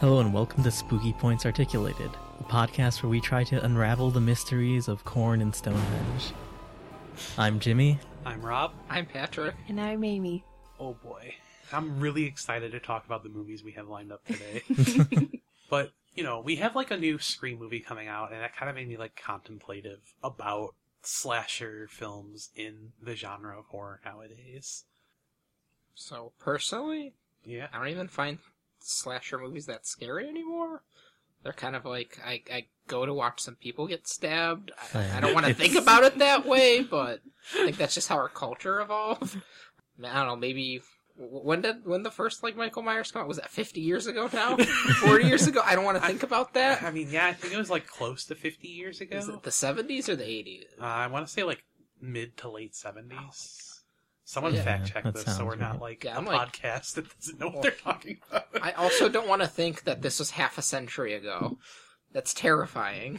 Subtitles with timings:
[0.00, 4.20] Hello and welcome to Spooky Points Articulated, a podcast where we try to unravel the
[4.20, 6.32] mysteries of Corn and Stonehenge.
[7.36, 7.98] I'm Jimmy.
[8.24, 8.72] I'm Rob.
[8.88, 9.54] I'm Patrick.
[9.68, 10.44] And I'm Amy.
[10.78, 11.34] Oh boy.
[11.72, 14.62] I'm really excited to talk about the movies we have lined up today.
[15.70, 18.70] but, you know, we have like a new Scream movie coming out, and that kind
[18.70, 24.84] of made me like contemplative about slasher films in the genre of horror nowadays.
[25.94, 27.12] So personally,
[27.44, 27.66] Yeah.
[27.72, 28.38] I don't even find
[28.82, 30.82] slasher movies that scary anymore.
[31.42, 34.72] They're kind of like I, I go to watch some people get stabbed.
[34.94, 37.20] I, I don't want to think about it that way, but
[37.54, 39.38] I think that's just how our culture evolved.
[40.04, 40.36] I don't know.
[40.36, 40.82] Maybe
[41.16, 43.28] when did when the first like Michael Myers come out?
[43.28, 44.56] Was that fifty years ago now?
[45.00, 45.62] Forty years ago?
[45.64, 46.82] I don't want to think about that.
[46.82, 49.16] I mean, yeah, I think it was like close to 50 years ago.
[49.16, 50.64] Is it the seventies or the eighties?
[50.80, 51.64] Uh, I want to say like
[52.00, 53.69] mid to late 70s.
[54.30, 55.80] Someone Yeah, fact check this so we're not right.
[55.80, 58.46] like Yeah, a I'm like- podcast that doesn't know what they're talking about.
[58.62, 61.58] I also don't want to think that this was half a century ago.
[62.12, 63.18] That's terrifying.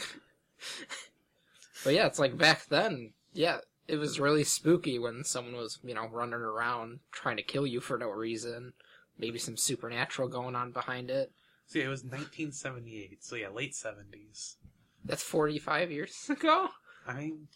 [1.83, 3.57] but yeah, it's like back then, yeah,
[3.89, 7.81] it was really spooky when someone was, you know, running around trying to kill you
[7.81, 8.71] for no reason.
[9.19, 11.33] Maybe some supernatural going on behind it.
[11.67, 13.21] So yeah, it was 1978.
[13.21, 14.55] So yeah, late 70s.
[15.03, 16.69] That's 45 years ago?
[17.05, 17.47] I mean,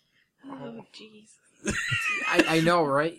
[0.45, 1.30] Oh, jeez.
[2.27, 3.17] I, I know, right?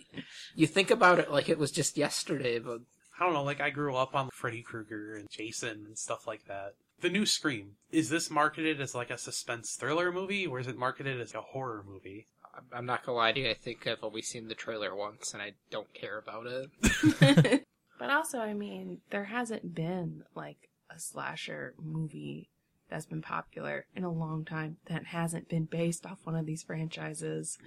[0.55, 2.79] You think about it like it was just yesterday, but
[3.19, 6.45] I don't know, like I grew up on Freddy Krueger and Jason and stuff like
[6.47, 6.73] that.
[7.01, 10.77] The new Scream, is this marketed as like a suspense thriller movie or is it
[10.77, 12.27] marketed as a horror movie?
[12.53, 15.33] I'm- I'm not gonna lie to you, I think I've only seen the trailer once
[15.33, 17.63] and I don't care about it.
[17.99, 22.49] but also, I mean, there hasn't been like a slasher movie
[22.89, 26.63] that's been popular in a long time that hasn't been based off one of these
[26.63, 27.57] franchises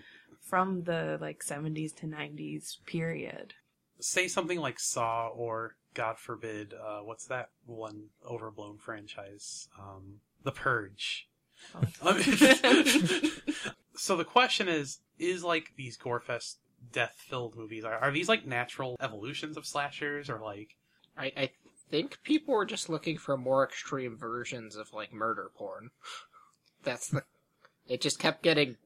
[0.40, 3.54] from the like 70s to 90s period.
[4.00, 9.68] Say something like Saw or, God forbid, uh, what's that one overblown franchise?
[9.78, 11.28] Um, The Purge.
[13.94, 16.56] so the question is, is like these gorefest
[16.92, 20.76] death-filled movies, are, are these like natural evolutions of slashers or like
[21.16, 21.50] I, I
[21.90, 25.90] think people were just looking for more extreme versions of like murder porn.
[26.82, 27.22] That's the.
[27.88, 28.76] It just kept getting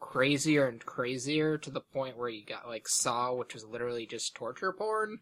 [0.00, 4.34] crazier and crazier to the point where you got like Saw, which was literally just
[4.34, 5.18] torture porn.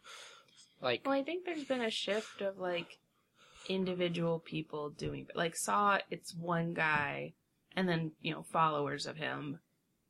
[0.80, 2.98] Like, Well, I think there's been a shift of like
[3.68, 5.98] individual people doing like Saw.
[6.10, 7.34] It's one guy,
[7.76, 9.58] and then you know followers of him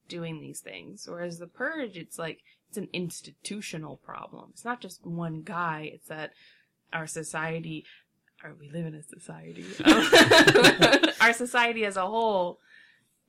[0.09, 1.07] doing these things.
[1.09, 4.51] Whereas the Purge, it's like it's an institutional problem.
[4.53, 5.91] It's not just one guy.
[5.95, 6.33] It's that
[6.93, 7.85] our society,
[8.45, 9.65] or we live in a society,
[11.21, 12.61] our society as a whole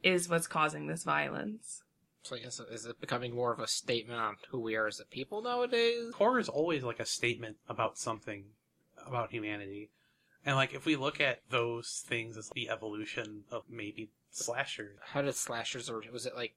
[0.04, 1.84] is what's causing this violence.
[2.24, 5.00] so I guess is it becoming more of a statement on who we are as
[5.00, 6.14] a people nowadays?
[6.16, 8.46] horror is always like a statement about something
[9.06, 9.90] about humanity
[10.46, 14.98] and like if we look at those things as the evolution of maybe slashers.
[15.04, 16.56] How did slashers or was it like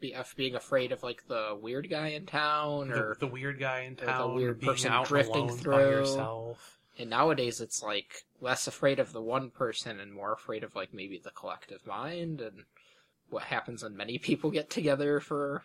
[0.00, 3.80] be, of being afraid of like the weird guy in town or the weird guy
[3.80, 5.90] in town, the town weird being person out drifting alone by through.
[5.90, 10.74] yourself And nowadays it's like less afraid of the one person and more afraid of
[10.74, 12.64] like maybe the collective mind and
[13.30, 15.62] what happens when many people get together for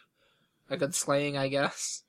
[0.69, 2.03] a good slaying, I guess.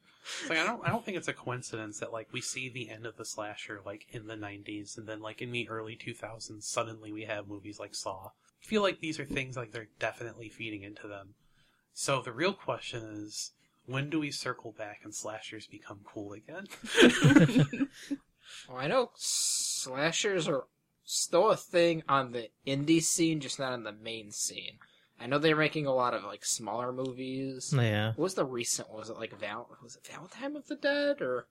[0.49, 3.05] Like I don't I don't think it's a coincidence that like we see the end
[3.05, 7.13] of the slasher like in the 90s and then like in the early 2000s suddenly
[7.13, 8.27] we have movies like Saw.
[8.27, 11.35] I feel like these are things like they're definitely feeding into them.
[11.93, 13.53] So the real question is
[13.85, 16.69] when do we circle back and slashers become cool again?
[18.69, 20.65] Well, I know slashers are
[21.05, 24.79] still a thing on the indie scene, just not on the main scene.
[25.21, 27.73] I know they're making a lot of like smaller movies.
[27.77, 28.09] Yeah.
[28.09, 28.91] What was the recent?
[28.93, 29.69] Was it like Val?
[29.83, 31.47] Was it Valentine of the Dead or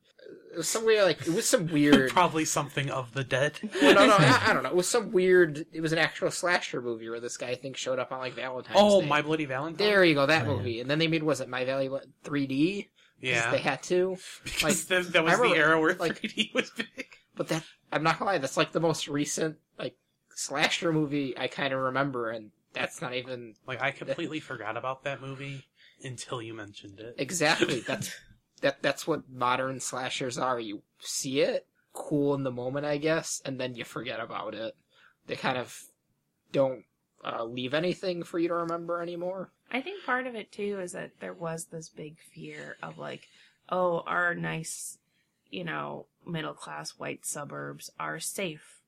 [0.53, 2.11] it was some weird like it was some weird.
[2.11, 3.59] Probably something of the dead.
[3.81, 4.69] well, no, no, I, I don't know.
[4.69, 5.65] It was some weird.
[5.71, 8.33] It was an actual slasher movie where this guy I think showed up on like
[8.33, 8.77] Valentine's.
[8.79, 9.07] Oh, Day.
[9.07, 9.77] My Bloody Valentine.
[9.87, 10.57] There you go, that Oh, yeah.
[10.57, 10.79] movie.
[10.81, 11.89] And then they made was it My Valley
[12.25, 12.87] 3D?
[13.31, 14.17] Yeah, they had to.
[14.43, 14.75] because like,
[15.05, 17.07] that, that was I the era where like- 3D was big.
[17.35, 19.95] But that I'm not gonna lie, that's like the most recent like
[20.35, 25.03] slasher movie I kind of remember, and that's not even Like I completely forgot about
[25.03, 25.63] that movie
[26.03, 27.15] until you mentioned it.
[27.17, 28.11] exactly that's
[28.61, 30.59] that that's what modern slashers are.
[30.59, 34.75] You see it cool in the moment, I guess, and then you forget about it.
[35.27, 35.79] They kind of
[36.51, 36.83] don't
[37.25, 39.51] uh, leave anything for you to remember anymore.
[39.73, 43.27] I think part of it too is that there was this big fear of like,
[43.69, 44.99] oh, our nice,
[45.49, 48.81] you know, middle class white suburbs are safe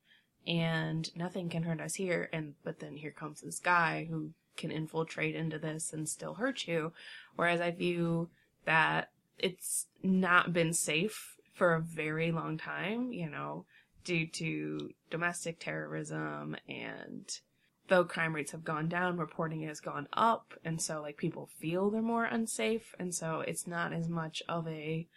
[0.47, 2.29] and nothing can hurt us here.
[2.31, 6.67] And but then here comes this guy who can infiltrate into this and still hurt
[6.67, 6.93] you.
[7.35, 8.29] Whereas I view
[8.65, 9.09] that
[9.39, 13.65] it's not been safe for a very long time, you know,
[14.03, 17.39] due to domestic terrorism and
[17.87, 21.89] though crime rates have gone down, reporting has gone up, and so like people feel
[21.89, 25.07] they're more unsafe, and so it's not as much of a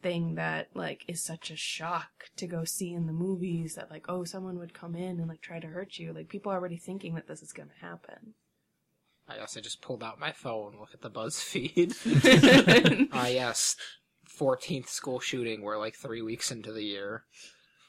[0.00, 4.04] thing that like is such a shock to go see in the movies that like
[4.08, 6.76] oh someone would come in and like try to hurt you like people are already
[6.76, 8.34] thinking that this is going to happen
[9.28, 13.08] I also just pulled out my phone, look at the BuzzFeed.
[13.12, 13.76] Ah, yes,
[14.24, 15.62] fourteenth school shooting.
[15.62, 17.24] We're like three weeks into the year.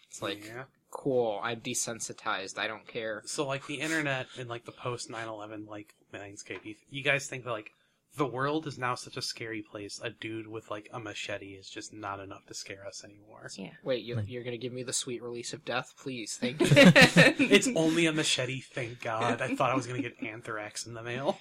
[0.09, 0.63] It's like yeah.
[0.91, 1.39] Cool.
[1.43, 2.57] I'm desensitized.
[2.57, 3.21] I don't care.
[3.25, 7.45] So like the internet and like the post 9/11 like landscape, you, you guys think
[7.45, 7.71] that like
[8.17, 9.99] the world is now such a scary place.
[10.03, 13.49] A dude with like a machete is just not enough to scare us anymore.
[13.55, 16.37] yeah Wait, you, you're gonna give me the sweet release of death, please?
[16.39, 16.67] Thank you.
[17.49, 19.41] It's only a machete, thank God.
[19.41, 21.37] I thought I was gonna get anthrax in the mail.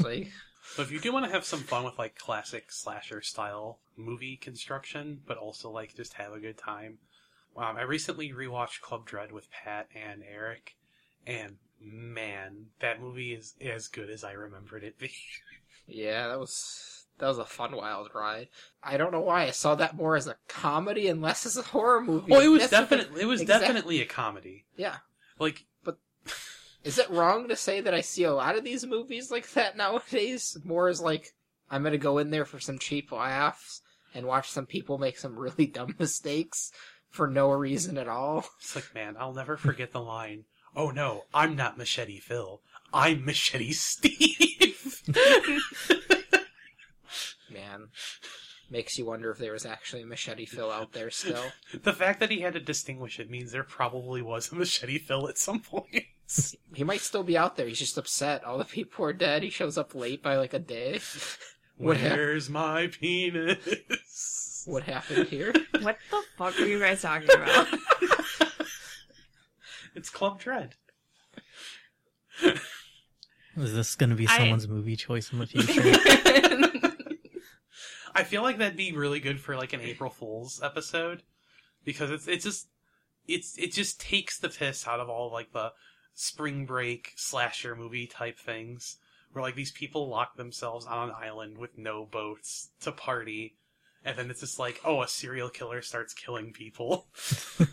[0.00, 0.28] Like,
[0.74, 4.36] So if you do want to have some fun with like classic slasher style movie
[4.36, 6.98] construction, but also like just have a good time,
[7.56, 10.76] um, I recently rewatched Club Dread with Pat and Eric,
[11.26, 15.12] and man, that movie is as good as I remembered it being.
[15.86, 18.48] yeah, that was that was a fun wild ride.
[18.82, 21.62] I don't know why I saw that more as a comedy and less as a
[21.62, 22.30] horror movie.
[22.30, 24.64] Well, it was That's definitely it was definitely a comedy.
[24.76, 24.96] yeah.
[25.38, 25.98] Like but.
[26.82, 29.76] Is it wrong to say that I see a lot of these movies like that
[29.76, 30.56] nowadays?
[30.64, 31.34] More as like
[31.70, 33.82] I'm gonna go in there for some cheap laughs
[34.14, 36.72] and watch some people make some really dumb mistakes
[37.10, 38.46] for no reason at all.
[38.60, 40.44] it's like man, I'll never forget the line.
[40.74, 42.60] Oh no, I'm not Machete Phil.
[42.92, 45.02] I'm Machete Steve.
[47.52, 47.88] Man,
[48.70, 51.44] makes you wonder if there was actually a Machete Phil out there still.
[51.82, 55.28] the fact that he had to distinguish it means there probably was a Machete Phil
[55.28, 56.04] at some point.
[56.74, 57.66] He might still be out there.
[57.66, 58.44] He's just upset.
[58.44, 59.42] All the people are dead.
[59.42, 61.00] He shows up late by like a day.
[61.76, 64.49] Where's my penis?
[64.70, 65.52] What happened here?
[65.80, 67.66] what the fuck are you guys talking about
[69.96, 70.76] It's Club Dread.
[73.56, 75.98] Is this going to be I- someone's movie choice in the future?
[78.14, 81.24] I feel like that'd be really good for like an April Fool's episode
[81.84, 82.68] because it's it's just
[83.26, 85.72] it's it just takes the piss out of all like the
[86.14, 88.98] spring break slasher movie type things
[89.32, 93.56] where like these people lock themselves on an island with no boats to party
[94.04, 97.06] and then it's just like oh a serial killer starts killing people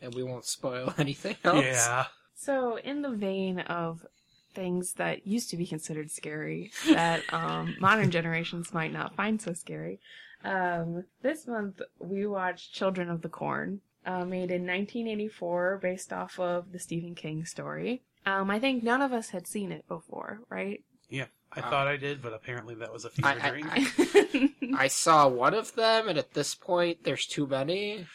[0.00, 1.64] And we won't spoil anything else.
[1.64, 4.04] yeah So, in the vein of
[4.52, 9.52] things that used to be considered scary that um, modern generations might not find so
[9.52, 10.00] scary,
[10.44, 16.40] um, this month we watched Children of the Corn, uh, made in 1984 based off
[16.40, 18.02] of the Stephen King story.
[18.26, 20.82] Um, I think none of us had seen it before, right?
[21.08, 21.70] yeah I Wow.
[21.70, 25.28] thought I did but apparently that was a fever I- I- dream I- I saw
[25.28, 28.06] one of them, and at this point, there's too many.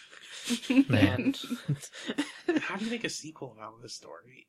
[0.89, 1.36] Man.
[2.48, 4.48] And how do you make a sequel about this story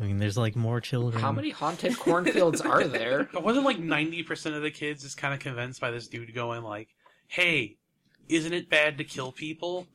[0.00, 1.20] I mean, there's like more children.
[1.20, 3.28] how many haunted cornfields are there?
[3.32, 6.32] But wasn't like ninety percent of the kids just kind of convinced by this dude
[6.34, 6.88] going like,
[7.26, 7.78] "Hey,
[8.28, 9.88] isn't it bad to kill people?"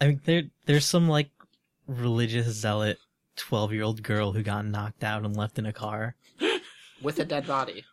[0.00, 1.30] I mean, there there's some like
[1.86, 2.98] religious zealot
[3.36, 6.16] twelve year old girl who got knocked out and left in a car
[7.02, 7.84] With a dead body.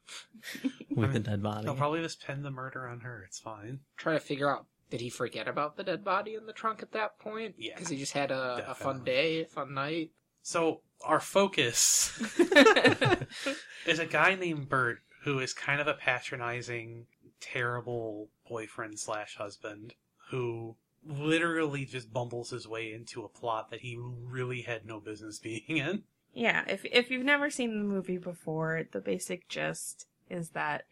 [0.89, 1.65] with I a mean, dead body.
[1.65, 3.23] They'll probably just pin the murder on her.
[3.27, 3.79] It's fine.
[3.97, 6.91] Try to figure out did he forget about the dead body in the trunk at
[6.93, 7.55] that point?
[7.57, 10.11] Yeah, Because he just had a, a fun day, a fun night.
[10.41, 12.19] So our focus
[13.85, 17.05] is a guy named Burt who is kind of a patronizing,
[17.39, 19.93] terrible boyfriend slash husband
[20.31, 20.75] who
[21.05, 25.61] literally just bumbles his way into a plot that he really had no business being
[25.77, 26.03] in.
[26.39, 30.85] Yeah, if if you've never seen the movie before, the basic gist is that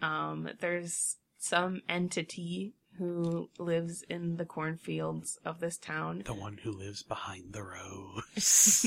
[0.00, 6.72] um, there's some entity who lives in the cornfields of this town, The one who
[6.72, 8.86] lives behind the rose.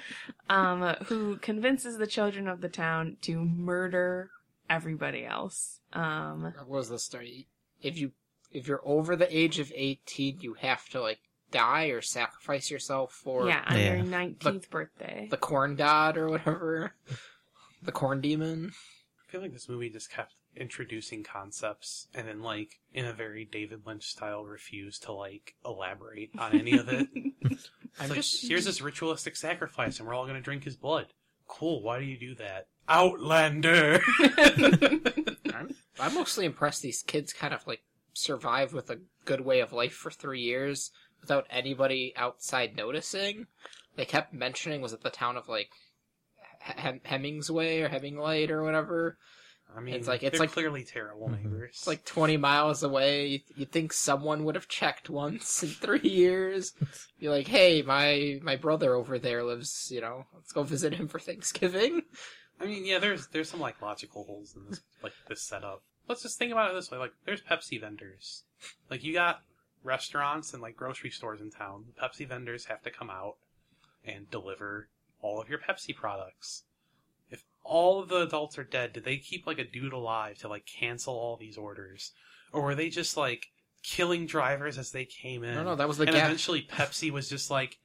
[0.50, 4.30] um, who convinces the children of the town to murder
[4.68, 5.80] everybody else.
[5.94, 7.48] Um, What was the story?
[7.80, 8.12] If you
[8.52, 11.20] if you're over the age of eighteen, you have to like
[11.56, 13.94] die or sacrifice yourself for yeah, on Yeah.
[13.94, 15.28] their nineteenth birthday.
[15.30, 16.92] the corn god or whatever.
[17.82, 18.72] The corn demon.
[19.26, 23.44] I feel like this movie just kept introducing concepts and then like in a very
[23.44, 27.08] David Lynch style refused to like elaborate on any of it.
[28.00, 31.06] I'm like, just here's this ritualistic sacrifice and we're all gonna drink his blood.
[31.46, 32.66] Cool, why do you do that?
[32.88, 34.00] Outlander
[35.54, 37.82] I'm, I'm mostly impressed these kids kind of like
[38.14, 43.46] survived with a good way of life for three years without anybody outside noticing.
[43.96, 45.70] They kept mentioning was it the town of like
[46.60, 49.18] Hem- Hemingsway or Hemingway or whatever.
[49.76, 51.42] I mean, It's like- it's like- clearly terrible Mhm.
[51.42, 51.70] neighbors.
[51.74, 53.26] It's like 20 miles away.
[53.26, 55.68] You, you think someone would have checked once in
[56.00, 56.72] three years.
[57.20, 59.90] Be like, hey, my my brother over there lives.
[59.90, 62.02] You know, let's go visit him for Thanksgiving.
[62.60, 65.82] I mean, yeah, there's there's some like logical holes in this like this setup.
[66.08, 68.44] Let's just think about it this way: like, there's Pepsi vendors.
[68.88, 69.42] Like, you got
[69.86, 71.84] restaurants and like grocery stores in town.
[71.86, 73.36] the Pepsi vendors have to come out
[74.04, 74.88] and deliver
[75.20, 76.64] all of your Pepsi products.
[77.30, 80.48] If all of the adults are dead, did they keep like a dude alive to
[80.48, 82.12] like cancel all these orders,
[82.52, 83.46] or were they just like
[83.82, 85.54] killing drivers as they came in?
[85.54, 86.24] No, no, that was the and gas.
[86.24, 87.78] eventually Pepsi was just like,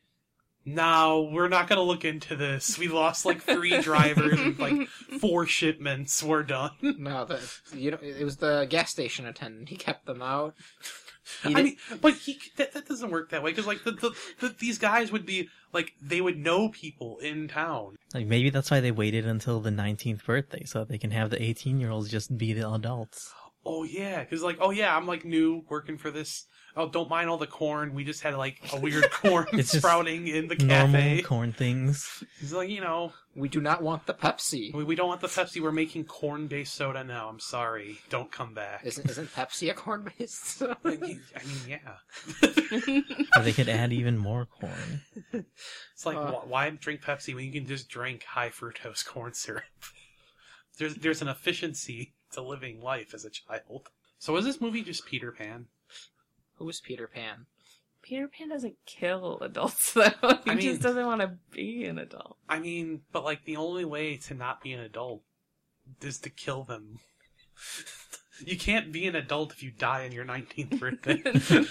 [0.66, 2.78] "No, we're not gonna look into this.
[2.78, 4.88] We lost like three drivers and like
[5.20, 6.22] four shipments.
[6.22, 7.42] We're done." No, the
[7.76, 9.70] you know it was the gas station attendant.
[9.70, 10.54] He kept them out.
[11.44, 14.12] He I mean, but he that, that doesn't work that way because like the, the,
[14.40, 17.96] the these guys would be like they would know people in town.
[18.14, 21.30] Like maybe that's why they waited until the 19th birthday so that they can have
[21.30, 23.34] the 18 year olds just be the adults.
[23.66, 26.46] Oh yeah, because like oh yeah, I'm like new working for this.
[26.78, 27.94] Oh, don't mind all the corn.
[27.94, 31.22] We just had like a weird corn It's just sprouting in the Normal cafe.
[31.22, 32.24] corn things.
[32.40, 34.74] He's like, you know, we do not want the Pepsi.
[34.74, 35.62] we, we don't want the Pepsi.
[35.62, 37.28] We're making corn-based soda now.
[37.28, 38.00] I'm sorry.
[38.10, 38.82] Don't come back.
[38.86, 40.46] Isn't isn't Pepsi a corn based?
[40.58, 40.78] Soda?
[40.84, 41.22] I mean,
[41.68, 41.98] yeah.
[43.38, 45.02] Or they could add even more corn.
[45.34, 46.32] It's like Uh.
[46.32, 49.64] wh- why drink Pepsi when you can just drink high fructose corn syrup?
[50.78, 53.90] There's there's an efficiency to living life as a child.
[54.20, 55.66] So is this movie just Peter Pan?
[56.62, 57.48] Who was Peter Pan?
[58.04, 60.04] Peter Pan doesn't kill adults though.
[60.46, 62.38] He I mean- just doesn't want to be an adult.
[62.48, 65.24] I mean, but like the only way to not be an adult
[66.04, 67.00] is to kill them.
[68.46, 71.24] you can't be an adult if you die on your 19th birthday.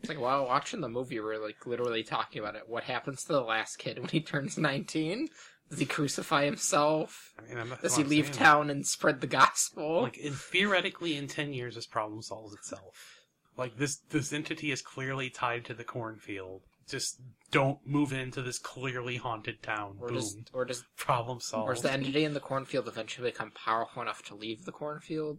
[0.00, 2.68] It's like while watching the movie, we're like literally talking about it.
[2.68, 5.28] What happens to the last kid when he turns nineteen?
[5.70, 7.34] Does he crucify himself?
[7.36, 8.36] I mean, I'm Does he I'm leave saying.
[8.38, 10.02] town and spread the gospel?
[10.02, 13.17] Like, in, theoretically, in 10 years, this problem solves itself.
[13.58, 16.62] Like, this, this entity is clearly tied to the cornfield.
[16.88, 19.96] Just don't move into this clearly haunted town.
[20.00, 20.16] or Boom.
[20.16, 21.68] does or does Problem solved.
[21.68, 25.38] or does the entity in the cornfield eventually become powerful enough to leave the cornfield?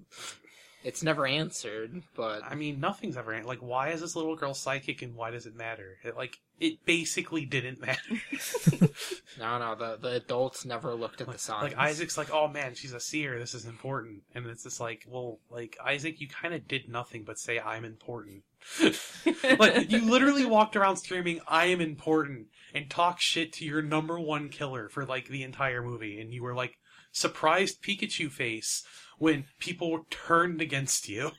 [0.84, 3.60] It's never answered, but I mean, nothing's ever like.
[3.60, 5.98] Why is this little girl psychic, and why does it matter?
[6.04, 8.01] It, like, it basically didn't matter.
[9.39, 11.63] no, no, the the adults never looked at the like, signs.
[11.63, 13.39] like Isaac's like, oh man, she's a seer.
[13.39, 17.24] This is important, and it's just like, well, like Isaac, you kind of did nothing
[17.24, 18.44] but say I'm important.
[19.60, 24.20] like you literally walked around screaming I am important and talk shit to your number
[24.20, 26.78] one killer for like the entire movie, and you were like
[27.12, 28.84] surprised Pikachu face
[29.18, 31.32] when people turned against you.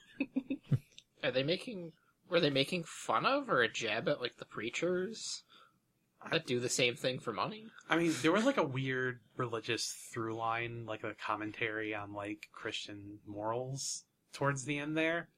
[1.22, 1.92] Are they making?
[2.30, 5.42] Were they making fun of or a jab at like the preachers
[6.30, 7.66] that do the same thing for money?
[7.88, 12.48] I mean, there was like a weird religious through line, like a commentary on like
[12.52, 15.28] Christian morals towards the end there.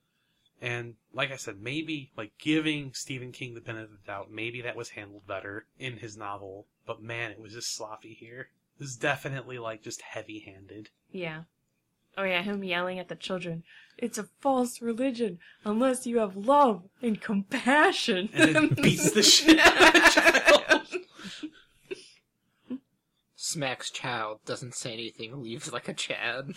[0.61, 4.61] And like I said, maybe like giving Stephen King the benefit of the doubt, maybe
[4.63, 6.67] that was handled better in his novel.
[6.87, 8.49] But man, it was just sloppy here.
[8.79, 10.91] This is definitely like just heavy handed.
[11.11, 11.43] Yeah.
[12.17, 13.65] Oh yeah, him yelling at the children.
[13.99, 18.29] It's a false religion unless you have love and compassion.
[18.33, 20.73] And then beats the shit out of the child.
[23.35, 26.55] Smacks child doesn't say anything, leaves like a Chad.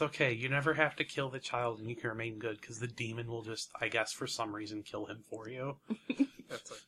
[0.00, 0.32] It's okay.
[0.32, 3.26] You never have to kill the child and you can remain good because the demon
[3.26, 5.76] will just, I guess, for some reason kill him for you.
[6.48, 6.80] That's like,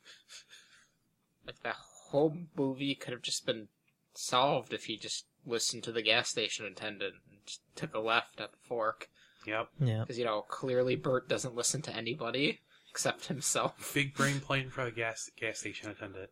[1.45, 3.67] like that whole movie could have just been
[4.15, 7.39] solved if he just listened to the gas station attendant and
[7.75, 9.09] took a left at the fork.
[9.45, 9.69] Yep.
[9.79, 9.99] Yeah.
[10.01, 12.59] Because you know clearly Burt doesn't listen to anybody
[12.89, 13.91] except himself.
[13.93, 16.29] big brain playing for the gas gas station attendant.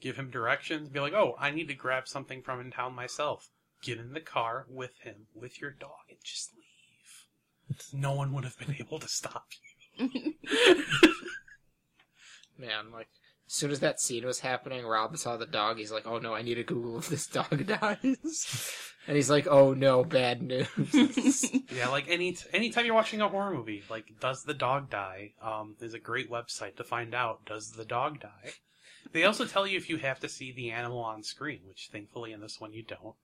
[0.00, 0.88] Give him directions.
[0.88, 3.50] Be like, oh, I need to grab something from in town myself.
[3.82, 6.66] Get in the car with him, with your dog, and just leave.
[7.92, 9.46] No one would have been able to stop
[9.98, 10.34] you.
[12.58, 13.08] Man, like
[13.50, 15.78] as soon as that scene was happening, Rob saw the dog.
[15.78, 18.72] He's like, "Oh no, I need to Google if this dog dies."
[19.08, 23.52] and he's like, "Oh no, bad news." Yeah, like any anytime you're watching a horror
[23.52, 25.32] movie, like does the dog die?
[25.42, 27.44] Um, there's a great website to find out.
[27.44, 28.52] Does the dog die?
[29.12, 32.32] They also tell you if you have to see the animal on screen, which thankfully
[32.32, 33.16] in this one you don't,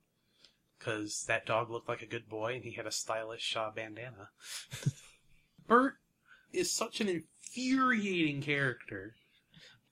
[0.77, 4.29] because that dog looked like a good boy and he had a stylish uh, bandana.
[5.67, 5.95] Burt
[6.51, 9.15] is such an infuriating character.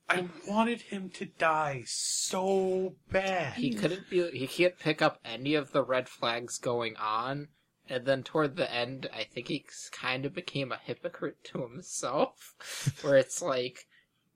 [0.08, 0.30] I mm.
[0.48, 3.54] wanted him to die so bad.
[3.54, 4.30] he couldn't be.
[4.32, 7.50] He can't pick up any of the red flags going on.
[7.88, 12.56] And then toward the end, I think he kind of became a hypocrite to himself,
[13.02, 13.86] where it's like,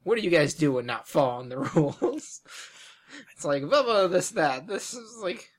[0.04, 2.42] "What do you guys do and not following the rules?"
[3.34, 4.68] It's like blah blah this that.
[4.68, 5.50] This is like,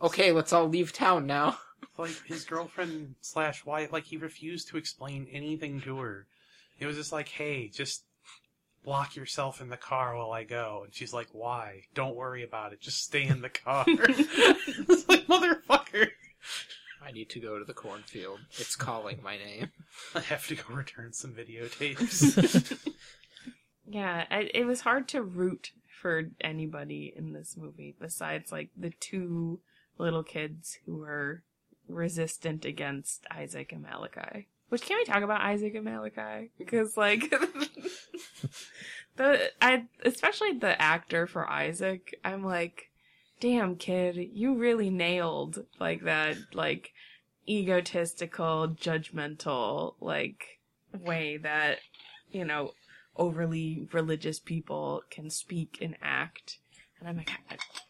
[0.00, 1.58] Okay, let's all leave town now.
[1.98, 6.26] like his girlfriend slash wife, like he refused to explain anything to her.
[6.78, 8.04] It was just like, hey, just
[8.84, 10.82] lock yourself in the car while I go.
[10.84, 11.82] And she's like, why?
[11.94, 12.80] Don't worry about it.
[12.80, 13.84] Just stay in the car.
[13.88, 16.08] it's like, motherfucker.
[17.02, 18.40] I need to go to the cornfield.
[18.52, 19.70] It's calling my name.
[20.14, 22.86] I have to go return some videotapes.
[23.90, 28.90] Yeah, I, it was hard to root for anybody in this movie besides like the
[29.00, 29.60] two
[29.96, 31.42] little kids who were
[31.88, 34.48] resistant against Isaac and Malachi.
[34.68, 36.20] Which can we talk about Isaac and Malachi?
[36.20, 36.46] Mm-hmm.
[36.58, 37.30] Because like
[39.16, 42.90] the I especially the actor for Isaac, I'm like,
[43.40, 46.92] damn kid, you really nailed like that like
[47.48, 50.58] egotistical, judgmental like
[50.92, 51.78] way that
[52.30, 52.72] you know
[53.16, 56.58] overly religious people can speak and act.
[57.00, 57.30] And I'm like,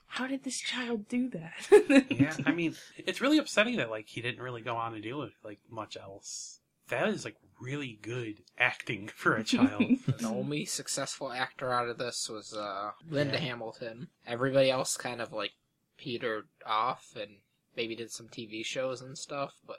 [0.06, 2.06] how did this child do that?
[2.10, 5.28] yeah, I mean, it's really upsetting that like he didn't really go on to do
[5.44, 6.60] like much else.
[6.88, 9.82] That is like really good acting for a child.
[10.06, 13.40] The only successful actor out of this was uh, Linda Yeah.
[13.40, 14.08] Hamilton.
[14.26, 15.52] Everybody else kind of like
[15.98, 17.36] petered off and
[17.76, 19.78] maybe did some TV shows and stuff, but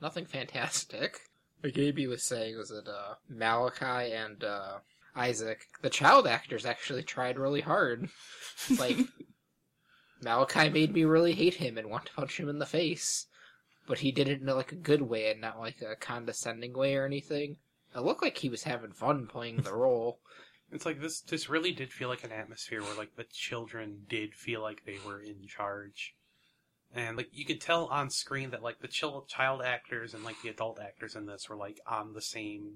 [0.00, 1.20] nothing fantastic.
[1.62, 4.78] Like AB was saying, was it uh, Malachi and uh,
[5.14, 5.66] Isaac?
[5.82, 8.08] The child actors actually tried really hard.
[8.78, 8.96] Like
[10.22, 13.26] Malachi made me really hate him and want to punch him in the face,
[13.90, 16.94] but he did it in like a good way and not like a condescending way
[16.94, 17.56] or anything.
[17.92, 20.20] It looked like he was having fun playing the role.
[20.70, 21.20] It's like this.
[21.22, 24.98] This really did feel like an atmosphere where like the children did feel like they
[25.04, 26.14] were in charge,
[26.94, 30.40] and like you could tell on screen that like the chil- child actors and like
[30.40, 32.74] the adult actors in this were like on the same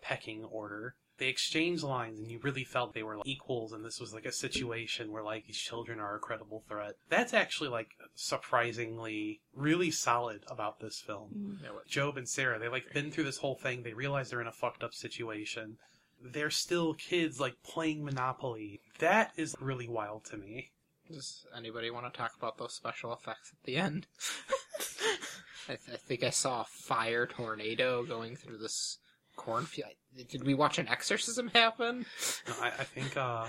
[0.00, 0.96] pecking order.
[1.18, 4.24] They exchanged lines, and you really felt they were like, equals, and this was like
[4.24, 6.94] a situation where like these children are a credible threat.
[7.08, 11.30] That's actually like surprisingly really solid about this film.
[11.36, 11.64] Mm-hmm.
[11.64, 13.82] Yeah, what- Job and Sarah, they like been through this whole thing.
[13.82, 15.76] They realize they're in a fucked up situation.
[16.22, 18.80] They're still kids, like playing Monopoly.
[18.98, 20.70] That is really wild to me.
[21.10, 24.06] Does anybody want to talk about those special effects at the end?
[25.68, 28.98] I, th- I think I saw a fire tornado going through this
[29.36, 29.90] cornfield.
[30.28, 32.06] Did we watch an exorcism happen?
[32.46, 33.46] No, I, I think, uh,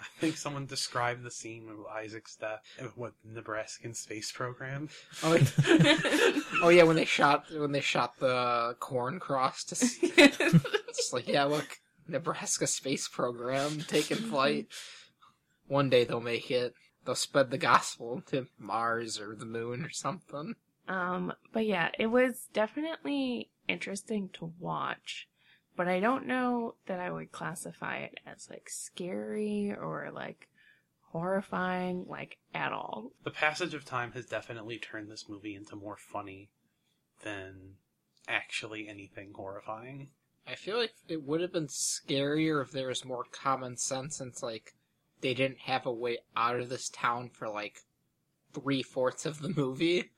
[0.00, 4.88] I think someone described the scene of Isaac's death with what Nebraskan space program.
[5.22, 6.40] Oh, yeah.
[6.62, 11.28] oh yeah, when they shot when they shot the corn cross to s- It's like,
[11.28, 14.68] yeah, look, Nebraska space program taking flight.
[15.66, 16.74] One day they'll make it.
[17.04, 20.54] They'll spread the gospel to Mars or the moon or something.
[20.88, 25.28] Um, but yeah, it was definitely interesting to watch,
[25.76, 30.48] but I don't know that I would classify it as like scary or like
[31.12, 33.12] horrifying, like at all.
[33.24, 36.48] The passage of time has definitely turned this movie into more funny
[37.22, 37.74] than
[38.26, 40.08] actually anything horrifying.
[40.46, 44.42] I feel like it would have been scarier if there was more common sense since,
[44.42, 44.74] like,
[45.20, 47.82] they didn't have a way out of this town for, like,
[48.54, 50.10] three fourths of the movie.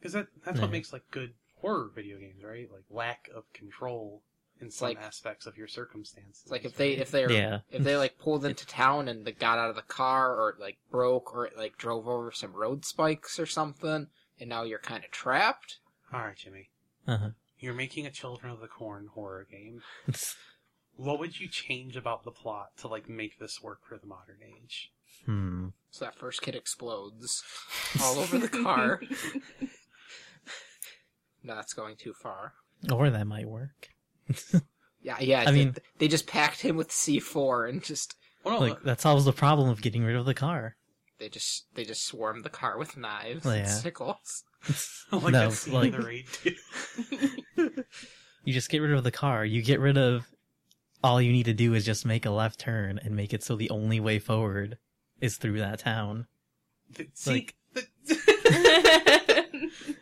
[0.00, 0.62] Because that, that's Yeah.
[0.62, 2.68] what makes like good horror video games, right?
[2.72, 4.22] Like lack of control
[4.60, 6.50] in some like- aspects of your circumstances.
[6.50, 7.60] Like if they if they're, Yeah.
[7.70, 10.60] if they, like, pulled into town and they got out of the car or, it,
[10.60, 14.08] like, broke or, it, like, drove over some road spikes or something,
[14.38, 15.78] and now you're kind of trapped.
[16.12, 16.68] All right, Jimmy,
[17.06, 17.30] Uh-huh.
[17.58, 19.82] you're making a Children of the Corn horror game.
[20.96, 24.40] What would you change about the plot to like make this work for the modern
[24.44, 24.92] age?
[25.24, 25.68] hmm.
[25.90, 27.42] So that first kid explodes
[28.02, 29.00] all over the car.
[31.42, 32.54] no, that's going too far.
[32.92, 33.88] Or that might work.
[35.02, 35.40] Yeah, yeah.
[35.40, 38.80] I they- mean- they just packed him with C4 and just Well, no, Like uh,
[38.84, 40.76] that solves the problem of getting rid of the car.
[41.18, 43.72] they just they just swarm the car with knives Oh, and yeah.
[43.72, 44.44] sickles.
[45.10, 46.26] like no, like- the raid.
[46.30, 46.54] too.
[48.44, 49.42] You just get rid of the car.
[49.42, 50.26] You get rid of
[51.02, 53.56] all you need to do is just make a left turn and make it so
[53.56, 54.76] the only way forward
[55.22, 56.26] is through that town.
[56.94, 57.86] The- See, Like- the-
[59.82, 59.94] You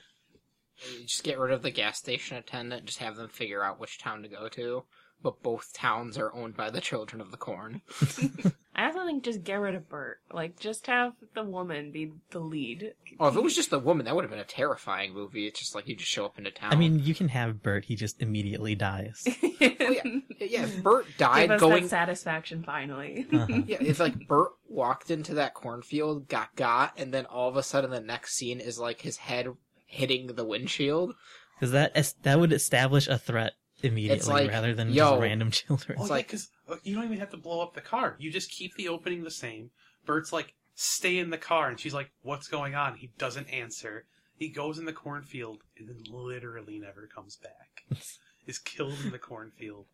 [1.08, 4.22] just get rid of the gas station attendant, just have them figure out which town
[4.22, 4.84] to go to.
[5.20, 7.82] But both towns are owned by the Children of the Corn.
[8.76, 10.18] I also think just get rid of Burt.
[10.32, 12.92] Like, just have the woman be the lead.
[13.18, 15.48] Oh, if it was just the woman, that would have been a terrifying movie.
[15.48, 16.72] It's just like you just show up into town.
[16.72, 17.86] I mean, you can have Burt.
[17.86, 19.26] He just immediately dies.
[19.60, 20.02] Oh, yeah.
[20.38, 23.26] yeah, if Burt Give died us going that satisfaction finally.
[23.32, 23.62] Uh-huh.
[23.66, 27.62] Yeah, if like Burt walked into that cornfield, got got, and then all of a
[27.62, 29.48] sudden the next scene is like his head
[29.88, 31.14] hitting the windshield.
[31.58, 35.50] Because that es- that would establish a threat immediately like, rather than yo, just random
[35.52, 35.98] children.
[35.98, 36.48] oh, It's like- because
[36.84, 38.14] you don't even have to blow up the car.
[38.20, 39.70] You just keep the opening the same.
[40.06, 41.68] Burt's like stay in the car.
[41.68, 42.94] And she's like, what's going on?
[42.96, 44.04] He doesn't answer.
[44.36, 47.82] He goes in the cornfield and then literally never comes back.
[48.46, 49.86] is killed in the cornfield.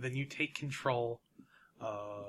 [0.00, 1.20] Then you take control.
[1.80, 2.22] Uh,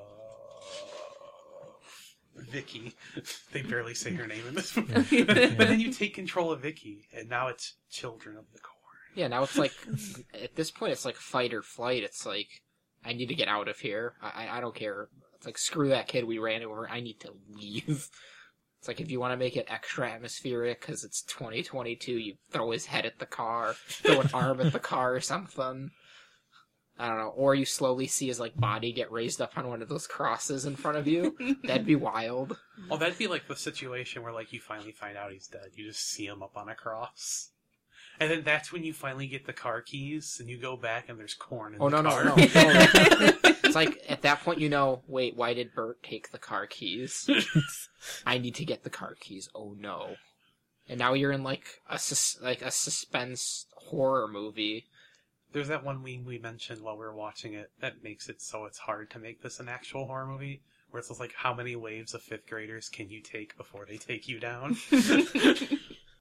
[2.35, 2.93] Vicky.
[3.51, 5.23] They barely say her name in this movie.
[5.23, 8.75] but then you take control of Vicky, and now it's Children of the Corn.
[9.15, 9.71] Yeah, now it's like
[10.43, 12.03] at this point it's like fight or flight.
[12.03, 12.61] It's like
[13.03, 14.15] I need to get out of here.
[14.21, 15.07] I I, I don't care.
[15.35, 16.89] It's like screw that kid we ran over.
[16.89, 18.09] I need to leave.
[18.79, 22.71] It's like if you want to make it extra atmospheric because it's 2022, you throw
[22.71, 25.91] his head at the car, throw an arm at the car or something.
[26.97, 27.33] I don't know.
[27.35, 30.65] Or you slowly see his like body get raised up on one of those crosses
[30.65, 31.35] in front of you.
[31.65, 32.57] That'd be wild.
[32.89, 35.71] Oh, that'd be like the situation where like you finally find out he's dead.
[35.73, 37.49] You just see him up on a cross.
[38.17, 41.19] And then that's when you finally get the car keys and you go back and
[41.19, 42.23] there's corn in Oh the no no car.
[42.23, 42.35] no!
[42.35, 42.37] no.
[43.63, 45.01] it's like at that point you know.
[45.07, 47.29] Wait, why did Burt take the car keys?
[48.25, 49.49] I need to get the car keys.
[49.53, 50.15] Oh no!
[50.87, 54.85] And now you're in like a sus- like a suspense horror movie.
[55.55, 58.65] There's that one meme we mentioned while we were watching it that makes it so
[58.65, 60.61] it's hard to make this an actual horror movie.
[60.89, 63.95] Where it's just like, how many waves of fifth graders can you take before they
[63.95, 64.75] take you down?
[64.91, 64.99] I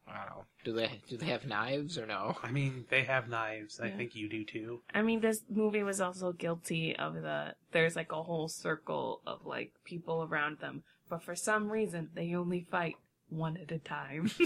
[0.07, 0.45] don't know.
[0.65, 2.37] Do they do they have knives or no?
[2.45, 3.81] I mean, they have knives.
[3.81, 4.83] I think you do too.
[4.95, 7.57] I mean, this movie was also guilty of the.
[7.73, 12.37] There's like a whole circle of like people around them, but for some reason they
[12.37, 12.95] only fight
[13.37, 14.31] one at a time.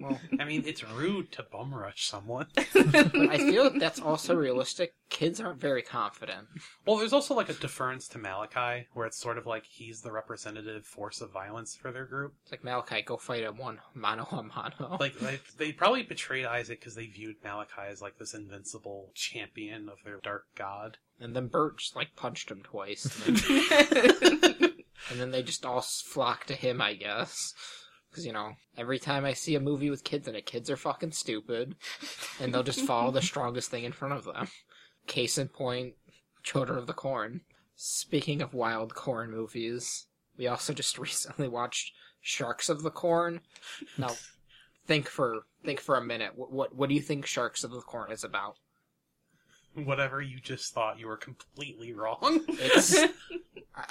[0.00, 2.46] Well, I mean, it's rude to bum rush someone.
[2.54, 4.94] but I feel that that's also realistic.
[5.08, 6.48] Kids aren't very confident.
[6.84, 10.12] Well, there's also like a deference to Malachi, where it's sort of like he's the
[10.12, 12.34] representative force of violence for their group.
[12.42, 14.98] It's like Malachi, go fight him one mano a mano.
[15.00, 19.88] Like they, they probably betrayed Isaac because they viewed Malachi as like this invincible champion
[19.88, 20.98] of their dark god.
[21.18, 24.72] and then Burt just like punched him twice, and then,
[25.10, 27.54] and then they just all flock to him, I guess.
[28.14, 30.76] Because you know, every time I see a movie with kids in it, kids are
[30.76, 31.74] fucking stupid,
[32.38, 34.46] and they'll just follow the strongest thing in front of them.
[35.08, 35.94] Case in point,
[36.44, 37.40] Children of the Corn.
[37.74, 40.06] Speaking of wild corn movies,
[40.38, 43.40] we also just recently watched Sharks of the Corn.
[43.98, 44.12] Now,
[44.86, 46.34] think for think for a minute.
[46.36, 48.58] What what, what do you think Sharks of the Corn is about?
[49.74, 52.44] Whatever you just thought, you were completely wrong.
[52.46, 52.96] It's
[53.74, 53.86] I-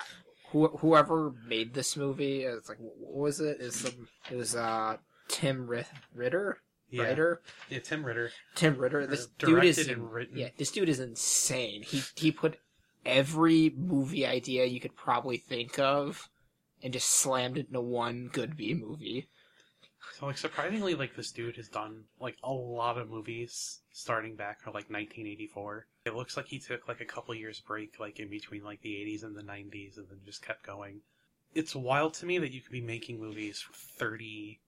[0.53, 2.43] who, whoever made this movie.
[2.43, 3.59] It's like what was it?
[3.59, 7.03] Is some it was uh Tim Ri- Ritter yeah.
[7.03, 7.41] writer.
[7.69, 8.31] yeah, Tim Ritter.
[8.55, 9.05] Tim Ritter.
[9.07, 10.37] This dude is directed and written.
[10.37, 10.49] yeah.
[10.57, 11.81] This dude is insane.
[11.83, 12.59] He he put
[13.05, 16.29] every movie idea you could probably think of
[16.81, 19.27] and just slammed it into one good B movie.
[20.19, 24.61] So like surprisingly, like this dude has done like a lot of movies starting back
[24.61, 25.87] from like 1984.
[26.05, 28.89] It looks like he took like a couple years break, like in between like the
[28.93, 30.99] 80s and the 90s, and then just kept going.
[31.55, 34.59] It's wild to me that you could be making movies for 30,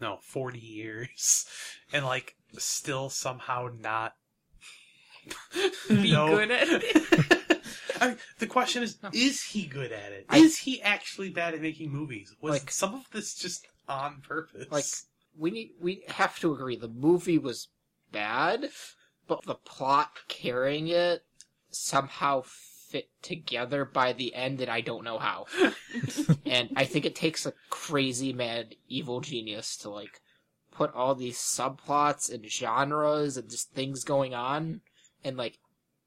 [0.00, 1.46] no, 40 years,
[1.92, 4.14] and like still somehow not
[5.90, 6.28] Be No.
[6.36, 7.62] good at it.
[8.00, 9.10] I mean, the question is: No.
[9.12, 10.24] Is he good at it?
[10.30, 12.34] I- Is he actually bad at making movies?
[12.40, 14.68] Was Like- some of this just on purpose?
[14.70, 14.84] Like
[15.36, 17.68] we need we have to agree the movie was
[18.10, 18.70] bad,
[19.26, 21.24] but the plot carrying it
[21.70, 25.46] somehow fit together by the end and I don't know how.
[26.46, 30.20] and I think it takes a crazy mad evil genius to like
[30.70, 34.80] put all these subplots and genres and just things going on
[35.24, 35.58] and like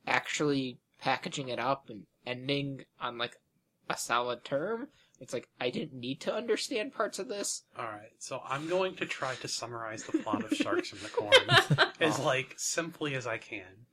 [0.07, 3.37] actually packaging it up and ending on like
[3.89, 4.87] a solid term.
[5.19, 7.63] It's like I didn't need to understand parts of this.
[7.77, 11.09] All right, so I'm going to try to summarize the plot of Sharks in the
[11.09, 13.85] Corn as like simply as I can.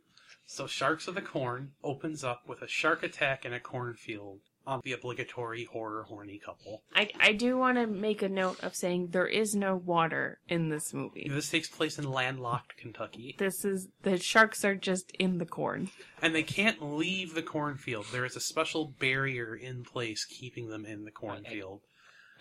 [0.48, 4.80] So, Sharks of the Corn opens up with a shark attack in a cornfield on
[4.84, 6.82] the obligatory horror horny couple.
[6.94, 10.68] I, I do want to make a note of saying there is no water in
[10.68, 11.28] this movie.
[11.30, 15.90] This takes place in landlocked Kentucky, This is the sharks are just in the corn.
[16.20, 18.06] and they can't leave the cornfield.
[18.12, 21.82] There is a special barrier in place keeping them in the cornfield.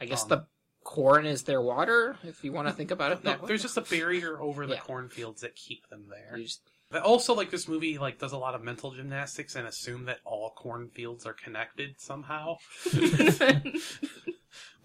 [0.01, 0.45] I guess Um, the
[0.83, 3.47] corn is their water, if you want to think about it No, that way.
[3.47, 4.81] there's just a barrier over the Yeah.
[4.81, 6.37] cornfields that keep them there.
[6.37, 6.61] You just-
[6.91, 10.19] But also, like this movie, like does a lot of mental gymnastics and assume that
[10.23, 12.57] all cornfields are connected somehow.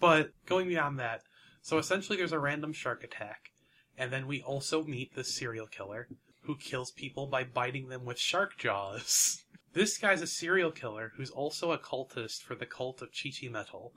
[0.01, 1.21] But going beyond that,
[1.61, 3.51] so essentially, there's a random shark attack,
[3.95, 6.07] and then we also meet the serial killer
[6.41, 9.43] who kills people by biting them with shark jaws.
[9.73, 13.93] This guy's a serial killer who's also a cultist for the cult of Chichi Metal,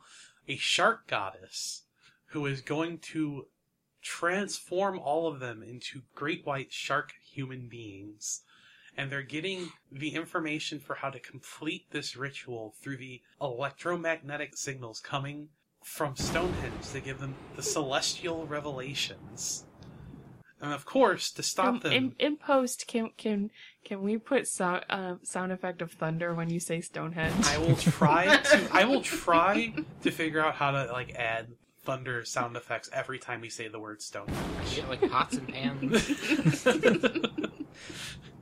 [0.47, 1.83] a shark goddess
[2.27, 3.49] who is going to
[4.01, 8.43] transform all of them into great white shark human beings.
[8.97, 15.01] And they're getting the information for how to complete this ritual through the electromagnetic signals
[15.01, 15.49] coming
[15.83, 19.65] from Stonehenge to give them the celestial revelations.
[20.61, 23.51] And of course, to stop Um, them, in, in post, can can
[23.85, 27.45] can we put sound uh, sound effect of thunder when you say Stonehenge?
[27.45, 28.69] I will try to.
[28.73, 31.49] I will try to figure out how to like add
[31.85, 34.27] thunder sound effects every time we say the word stone.
[34.71, 36.67] You get, like pots and pans.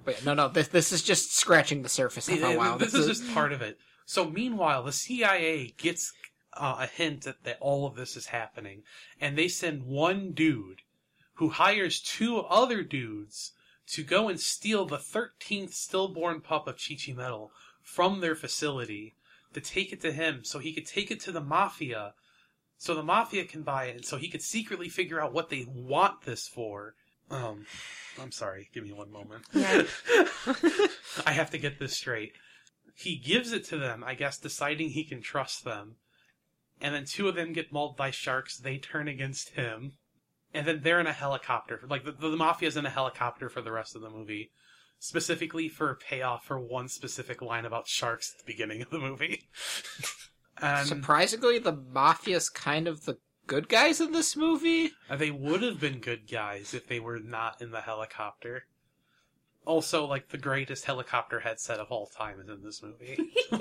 [0.04, 0.48] Wait, no, no.
[0.48, 3.52] This this is just scratching the surface of how Yeah, wild this is just part
[3.52, 3.78] of it.
[4.04, 6.12] So meanwhile, the CIA gets
[6.54, 8.82] uh, a hint that, that all of this is happening,
[9.20, 10.82] and they send one dude
[11.34, 13.52] who hires two other dudes
[13.86, 17.52] to go and steal the 13th stillborn pup of Chichi Metal
[17.82, 19.14] from their facility
[19.52, 22.14] to take it to him so he could take it to the mafia
[22.82, 25.64] so the mafia can buy it and so he could secretly figure out what they
[25.68, 26.96] want this for.
[27.30, 27.64] Um,
[28.20, 29.44] I'm sorry, give me one moment.
[29.52, 29.84] Yeah.
[31.24, 32.32] I have to get this straight.
[32.96, 35.94] He gives it to them, I guess, deciding he can trust them.
[36.80, 38.58] And then two of them get mauled by sharks.
[38.58, 39.92] They turn against him.
[40.52, 41.82] And then they're in a helicopter.
[41.88, 44.50] Like, the, the mafia's in a helicopter for the rest of the movie.
[44.98, 48.98] Specifically for a payoff for one specific line about sharks at the beginning of the
[48.98, 49.48] movie.
[50.62, 54.92] and Surprisingly, the mafia's kind of the good guys in this movie.
[55.10, 58.64] Uh, they would have been good guys if they were not in the helicopter.
[59.64, 63.16] Also, like, the greatest helicopter headset of all time is in this movie.
[63.52, 63.56] I,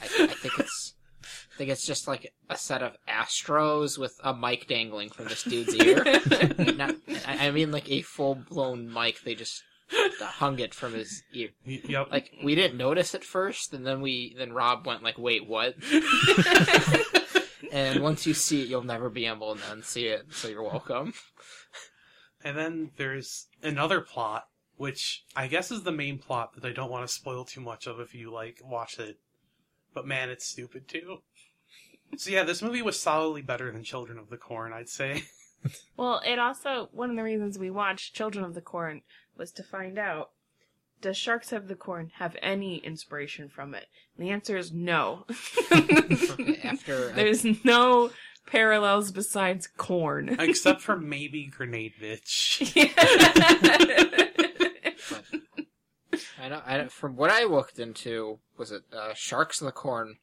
[0.00, 0.94] I think it's.
[1.22, 5.42] I think it's just like a set of Astros with a mic dangling from this
[5.42, 6.04] dude's ear.
[6.58, 9.22] Not, I I mean, like a full blown mic.
[9.22, 9.62] They just
[10.20, 11.50] hung it from his ear.
[11.64, 12.08] Yep.
[12.10, 15.74] Like we didn't notice at first, and then we then Rob went like, "Wait, what?"
[17.72, 20.26] and once you see it, you'll never be able to unsee it.
[20.30, 21.14] So you're welcome.
[22.44, 26.90] And then there's another plot, which I guess is the main plot that I don't
[26.90, 29.18] want to spoil too much of if you like watch it.
[29.94, 31.18] But man, it's stupid too.
[32.16, 35.24] So yeah, this movie was solidly better than Children of the Corn, I'd say.
[35.96, 39.00] Well, it also one of the reasons we watched Children of the Corn
[39.36, 40.30] was to find out
[41.00, 43.86] does Sharks of the Corn have any inspiration from it?
[44.16, 45.26] And the answer is no.
[46.64, 48.10] After There's no
[48.46, 50.36] parallels besides corn.
[50.38, 52.62] Except for maybe Grenade Bitch.
[56.40, 59.72] I know, I know, from what I looked into, was it uh, Sharks of the
[59.72, 60.16] Corn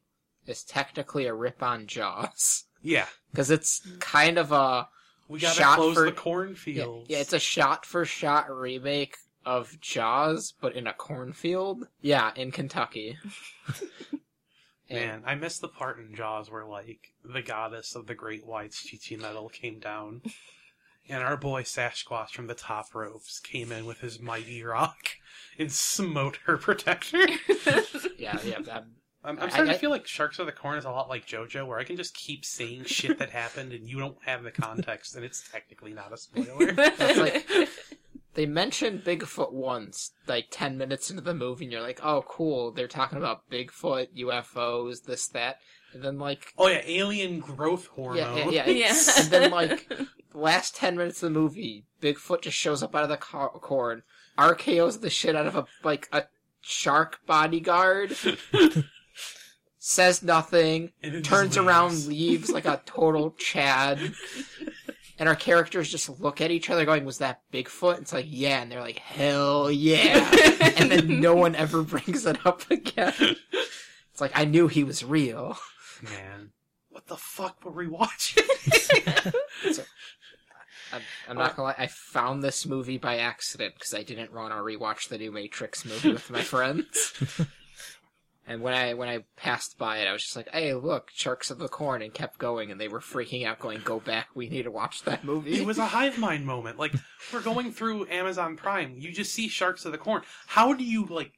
[0.48, 3.08] is technically a rip on Jaws Yeah.
[3.32, 4.88] because it's kind of a
[5.32, 7.10] We gotta Shot close for- the yeah, cornfields.
[7.10, 9.16] yeah, it's a shot for shot remake
[9.46, 11.88] of Jaws, but in a cornfield.
[12.02, 13.18] Yeah, in Kentucky.
[14.90, 18.84] Man, I missed the part in Jaws where like the goddess of the great whites,
[18.84, 20.22] Chichi Metal, came down,
[21.08, 25.12] and our boy Sasquatch from the top ropes came in with his mighty rock
[25.58, 27.26] and smote her protector.
[28.18, 28.60] yeah, yeah.
[28.66, 28.84] that-
[29.24, 31.28] I'm, I'm starting I- to feel like Sharks of the Corn is a lot like
[31.28, 34.52] JoJo, where I can just keep saying shit that happened and you don't have the
[34.52, 36.74] context, and it's technically not a spoiler.
[37.00, 37.48] Like
[38.34, 42.72] they mentioned Bigfoot once, like ten minutes into the movie, and you're like, "Oh, cool!
[42.72, 45.58] They're talking about Bigfoot, UFOs, this, that,"
[45.94, 48.18] and then like, oh yeah, alien growth hormone.
[48.18, 48.96] yeah, yeah, yeah, Yeah.
[49.18, 50.08] and then like the
[50.38, 54.04] last ten minutes of the movie, Bigfoot just shows up out of the car- corn,
[54.38, 56.24] RKO's the shit out of a like a
[56.62, 58.16] shark bodyguard,
[59.84, 62.52] says nothing, And turns around, leaves.
[62.52, 64.14] like a total Chad.
[65.18, 67.98] And our characters just look at each other going, was that Bigfoot?
[68.00, 68.62] It's like, yeah.
[68.62, 70.30] And they're like, hell yeah.
[70.78, 73.36] and then no one ever brings it up again.
[74.12, 75.58] It's like, I knew he was real.
[76.04, 76.52] Man,
[76.90, 78.44] what the fuck were we watching?
[80.94, 84.54] I'm, I'm not gonna lie, I found this movie by accident because I didn't want
[84.54, 87.14] to rewatch the new Matrix movie with my friends.
[88.48, 91.52] And when I when I passed by it, I was just like, "Hey, look, Sharks
[91.52, 94.30] of the Corn," and kept going, and they were freaking out, going, "Go back!
[94.34, 96.80] We need to watch that movie." It was a hive mind moment.
[96.80, 96.94] Like
[97.32, 100.24] we're going through Amazon Prime, you just see Sharks of the Corn.
[100.48, 101.34] How do you like?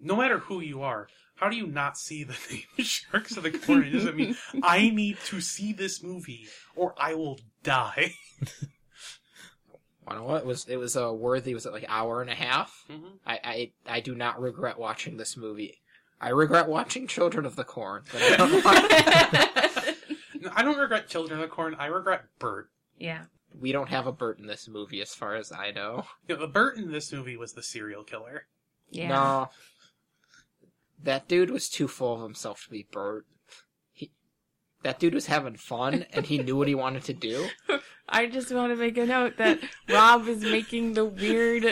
[0.00, 3.50] No matter who you are, how do you not see the name Sharks of the
[3.50, 3.82] Corn?
[3.82, 8.14] It doesn't mean I need to see this movie or I will die.
[10.06, 10.42] I don't know what?
[10.42, 11.52] It was it was a worthy?
[11.54, 12.84] Was it like hour and a half?
[12.88, 13.18] Mhm.
[13.26, 15.80] I, I I do not regret watching this movie.
[16.20, 21.40] I regret watching Children of the Corn, but I don't want- I don't regret Children
[21.40, 21.74] of the Corn.
[21.78, 22.70] I regret Burt.
[22.98, 23.24] yeah.
[23.58, 26.04] we don't have a Burt in this movie, as far as I know.
[26.28, 28.46] You know, the Burt in this movie was the serial killer.
[28.90, 29.08] Yeah.
[29.08, 29.50] No,
[31.02, 33.26] that dude was too full of himself to be Burt.
[34.82, 37.48] He, that dude was having fun, and he knew what he wanted to do.
[38.08, 41.64] I just want to make a note that Rob is making the weird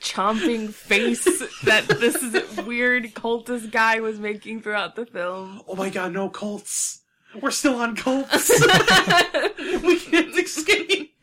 [0.00, 1.24] chomping face
[1.64, 2.22] that this
[2.64, 5.60] weird cultist guy was making throughout the film.
[5.66, 7.00] Oh my god, no cults!
[7.40, 8.50] We're still on cults.
[9.82, 11.14] we can't escape.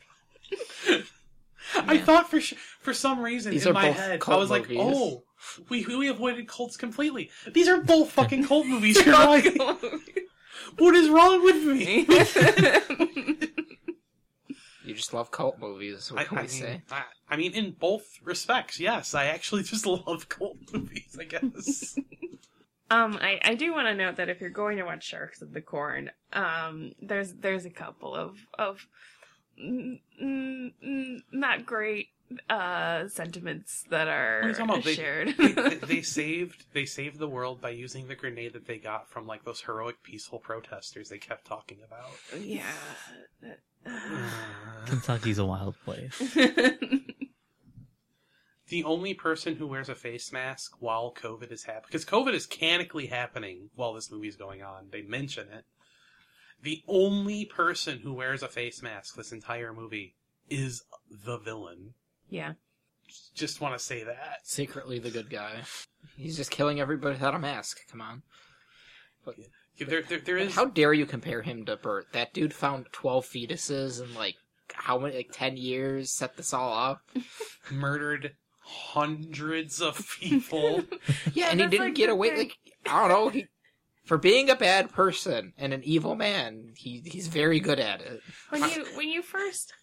[1.75, 4.63] I thought for sh- for some reason These in my head I cult was like,
[4.63, 4.79] movies.
[4.81, 5.23] oh,
[5.69, 7.29] we we avoided cults completely.
[7.53, 9.03] These are both fucking cult movies.
[9.05, 9.57] You're right.
[10.77, 12.05] What is wrong with me?
[14.89, 16.11] You just love cult movies.
[16.11, 16.81] What I, can I we mean, say?
[16.89, 19.13] I, I mean, in both respects, yes.
[19.13, 21.15] I actually just love cult movies.
[21.19, 21.97] I guess.
[22.91, 25.53] Um, I, I do want to note that if you're going to watch Sharks of
[25.53, 28.79] the Corn, um, there's there's a couple of of
[29.63, 32.07] mm, mm, not great
[32.49, 34.83] uh sentiments that are are you talking about?
[34.83, 35.35] They- shared.
[35.37, 39.09] they, they, they saved they saved the world by using the grenade that they got
[39.09, 42.11] from like those heroic peaceful protesters they kept talking about.
[42.39, 42.63] yeah.
[44.85, 46.17] Kentucky's a wild place.
[48.67, 52.45] the only person who wears a face mask while COVID is happening, because COVID is
[52.45, 54.87] canonically happening while this movie's going on.
[54.91, 55.65] They mention it.
[56.61, 60.15] The only person who wears a face mask this entire movie
[60.49, 61.93] is the villain.
[62.29, 62.53] Yeah.
[63.33, 64.39] Just want to say that.
[64.43, 65.61] Secretly the good guy.
[66.15, 67.79] He's just killing everybody without a mask.
[67.89, 68.21] Come on.
[69.79, 70.55] There, there, there is.
[70.55, 72.07] How dare you compare him to Burt?
[72.11, 74.35] That dude found twelve fetuses in like
[74.73, 77.01] how many like ten years, set this all up.
[77.71, 80.83] murdered hundreds of people.
[81.33, 82.37] Yeah, and he didn't like get away thing.
[82.37, 83.47] like I don't know, he
[84.03, 88.21] for being a bad person and an evil man, he he's very good at it.
[88.49, 89.73] when you when you first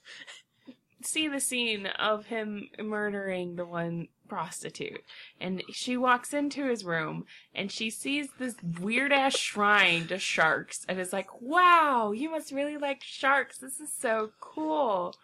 [1.06, 5.04] see the scene of him murdering the one prostitute
[5.40, 10.84] and she walks into his room and she sees this weird ass shrine to sharks
[10.88, 15.14] and is like wow you must really like sharks this is so cool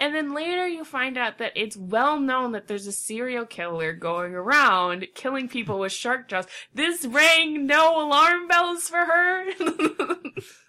[0.00, 3.92] and then later you find out that it's well known that there's a serial killer
[3.92, 6.46] going around killing people with shark jaws.
[6.72, 9.44] This rang no alarm bells for her.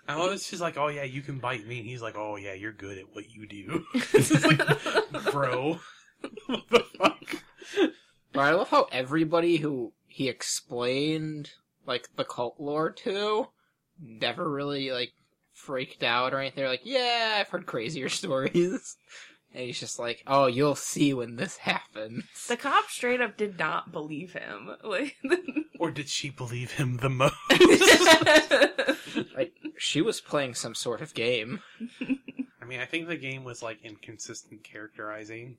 [0.07, 0.41] I love it.
[0.41, 2.97] She's like, "Oh yeah, you can bite me," and he's like, "Oh yeah, you're good
[2.97, 5.79] at what you do." it's like, bro,
[6.47, 7.43] what the fuck?
[8.33, 11.51] But I love how everybody who he explained
[11.85, 13.47] like the cult lore to
[13.99, 15.13] never really like
[15.53, 16.61] freaked out or anything.
[16.61, 18.97] They're like, yeah, I've heard crazier stories.
[19.53, 22.23] And he's just like, oh, you'll see when this happens.
[22.47, 24.71] The cop straight up did not believe him.
[24.83, 25.17] Like,
[25.79, 27.35] Or did she believe him the most?
[29.35, 31.61] Like, she was playing some sort of game.
[32.61, 35.57] I mean, I think the game was like inconsistent characterizing.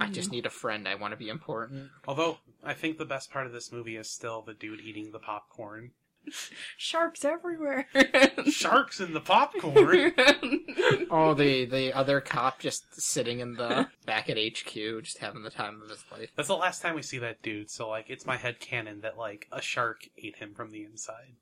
[0.00, 0.32] I just mhm.
[0.32, 0.86] need a friend.
[0.88, 1.90] I want to be important.
[2.06, 5.18] Although I think the best part of this movie is still the dude eating the
[5.18, 5.90] popcorn.
[6.76, 7.86] Sharks everywhere.
[8.50, 10.12] Sharks in the popcorn.
[11.10, 15.50] Oh, the the other cop just sitting in the back at HQ, just having the
[15.50, 16.30] time of his life.
[16.36, 17.70] That's the last time we see that dude.
[17.70, 21.34] So like, it's my head canon that like a shark ate him from the inside.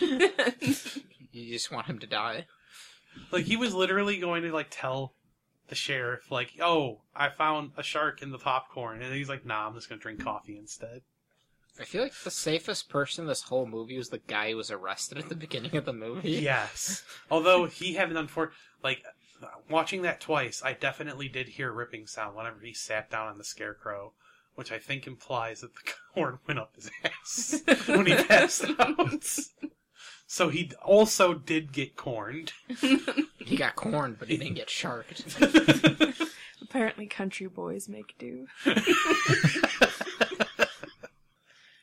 [1.32, 2.46] You just want him to die.
[3.30, 5.12] Like he was literally going to like tell
[5.68, 9.66] the sheriff like, "Oh, I found a shark in the popcorn," and he's like, "Nah,
[9.66, 11.02] I'm just gonna drink coffee instead."
[11.80, 14.70] I feel like the safest person in this whole movie was the guy who was
[14.70, 16.30] arrested at the beginning of the movie.
[16.46, 17.02] Yes.
[17.30, 18.50] Although he had an unfor
[18.82, 19.02] like
[19.68, 23.38] watching that twice, I definitely did hear a ripping sound whenever he sat down on
[23.38, 24.12] the scarecrow,
[24.54, 29.24] which I think implies that the corn went up his ass when he passed out.
[30.28, 32.52] So he also did get corned.
[33.38, 35.24] He got corned, but he didn't get sharked.
[36.62, 38.46] Apparently, country boys make do.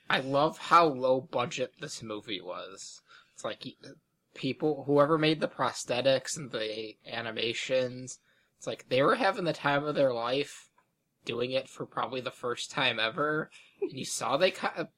[0.10, 3.02] I love how low budget this movie was.
[3.34, 3.66] It's like
[4.34, 8.20] people, whoever made the prosthetics and the animations,
[8.58, 10.70] it's like they were having the time of their life
[11.26, 13.50] doing it for probably the first time ever.
[13.82, 14.54] And you saw they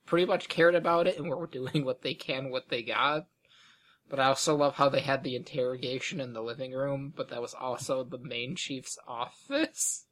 [0.06, 3.28] pretty much cared about it and were doing what they can, what they got.
[4.10, 7.42] But I also love how they had the interrogation in the living room, but that
[7.42, 10.06] was also the main chief's office.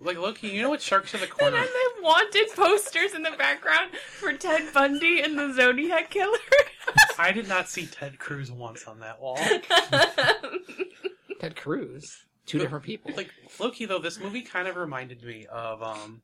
[0.00, 1.56] Like, Loki, you know what Sharks of the corner?
[1.56, 6.38] And then they wanted posters in the background for Ted Bundy and the Zodiac Killer.
[7.18, 9.38] I did not see Ted Cruz once on that wall.
[11.40, 12.24] Ted Cruz.
[12.46, 13.10] Two different people.
[13.16, 16.22] Like Loki, though, this movie kind of reminded me of um,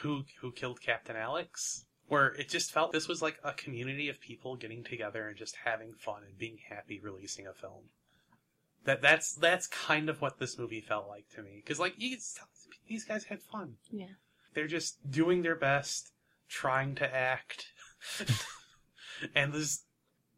[0.00, 4.20] who who killed Captain Alex, where it just felt this was like a community of
[4.20, 7.90] people getting together and just having fun and being happy releasing a film.
[8.84, 12.10] That that's that's kind of what this movie felt like to me, because like you
[12.10, 12.48] could tell
[12.88, 13.74] these guys had fun.
[13.90, 14.14] yeah.
[14.54, 16.12] They're just doing their best,
[16.48, 17.66] trying to act,
[19.34, 19.84] and this.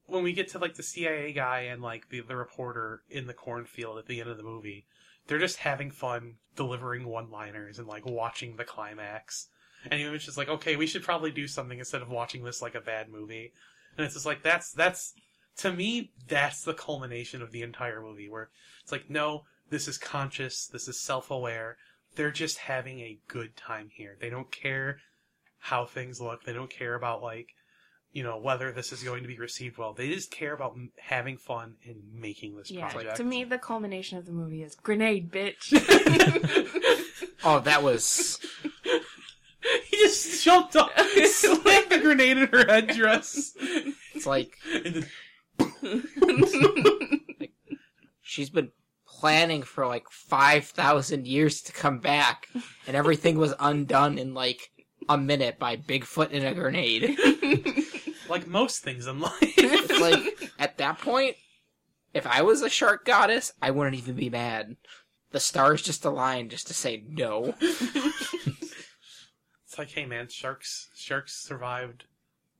[0.06, 3.34] When we get to like the CIA guy and like the the reporter in the
[3.34, 4.86] cornfield at the end of the movie,
[5.26, 9.48] they're just having fun delivering one liners and like watching the climax.
[9.90, 12.74] And it's just like, okay, we should probably do something instead of watching this like
[12.74, 13.52] a bad movie.
[13.96, 15.12] And it's just like that's that's
[15.58, 18.50] to me, that's the culmination of the entire movie, where
[18.82, 21.76] it's like, no, this is conscious, this is self-aware.
[22.18, 24.16] They're just having a good time here.
[24.20, 24.98] They don't care
[25.58, 26.42] how things look.
[26.44, 27.46] They don't care about like,
[28.12, 29.92] you know, whether this is going to be received well.
[29.94, 33.16] They just care about m- having fun and making this Yeah, project.
[33.18, 35.72] to me, the culmination of the movie is grenade, bitch.
[37.44, 38.40] Oh, that was
[39.86, 40.90] he just jumped up,
[41.26, 43.54] slammed the grenade in her headdress,
[44.12, 45.06] it's like and
[45.86, 47.48] then
[48.20, 48.70] she's been
[49.18, 52.48] planning for like 5,000 years to come back,
[52.86, 54.70] and everything was undone in like
[55.08, 57.18] a minute by Bigfoot and a grenade.
[58.28, 60.00] like most things in life.
[60.00, 61.36] like, at that point,
[62.14, 64.76] if I was a shark goddess, I wouldn't even be mad.
[65.30, 67.54] The stars just aligned just to say no.
[69.68, 72.04] It's like, hey man, sharks sharks survived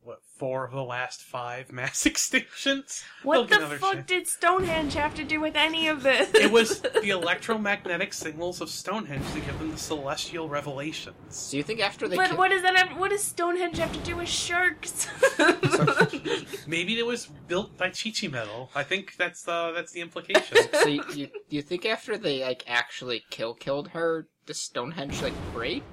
[0.09, 3.05] what four of the last five mass extinctions.
[3.23, 4.07] They'll what the fuck chance.
[4.07, 6.31] did Stonehenge have to do with any of this?
[6.35, 11.51] It was the electromagnetic signals of Stonehenge to give them the celestial revelations.
[11.51, 12.99] Do you think after they But ki- what does that have?
[12.99, 15.09] What does Stonehenge have to do with sharks?
[16.67, 18.71] Maybe it was built by Chichi Metal.
[18.75, 20.57] I think that's the that's the implication.
[20.73, 25.21] so you, you, do you think after they like actually kill killed her, does Stonehenge
[25.21, 25.85] like break,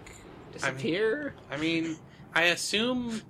[0.54, 1.36] disappear?
[1.52, 1.98] I mean,
[2.34, 3.22] I assume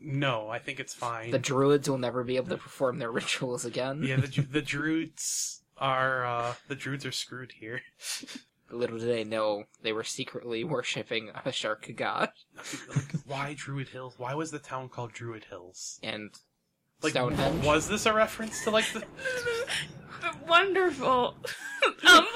[0.00, 0.48] no.
[0.48, 1.30] I think it's fine.
[1.30, 4.02] the druids will never be able to perform their rituals again.
[4.04, 7.80] yeah, the the druids are uh the druids are screwed here.
[8.72, 12.30] Little did they know they were secretly worshipping a shark god
[12.94, 14.14] like, why Druid Hills?
[14.16, 15.98] Why was the town called Druid Hills?
[16.04, 16.30] and
[17.02, 17.64] Like, Stonehenge.
[17.64, 19.02] was this a reference to like the?
[20.46, 21.34] Wonderful.
[22.08, 22.26] Um,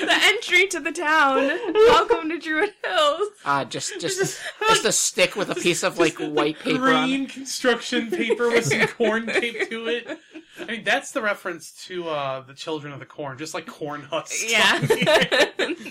[0.00, 1.58] the entry to the town.
[1.74, 3.28] Welcome to Druid Hills.
[3.44, 7.24] Ah, just just just a stick with a piece of like white paper on green
[7.24, 7.30] it.
[7.30, 10.18] construction paper with some corn taped to it.
[10.58, 14.02] I mean, that's the reference to uh, the Children of the Corn, just like corn
[14.02, 14.50] husks.
[14.50, 14.80] Yeah.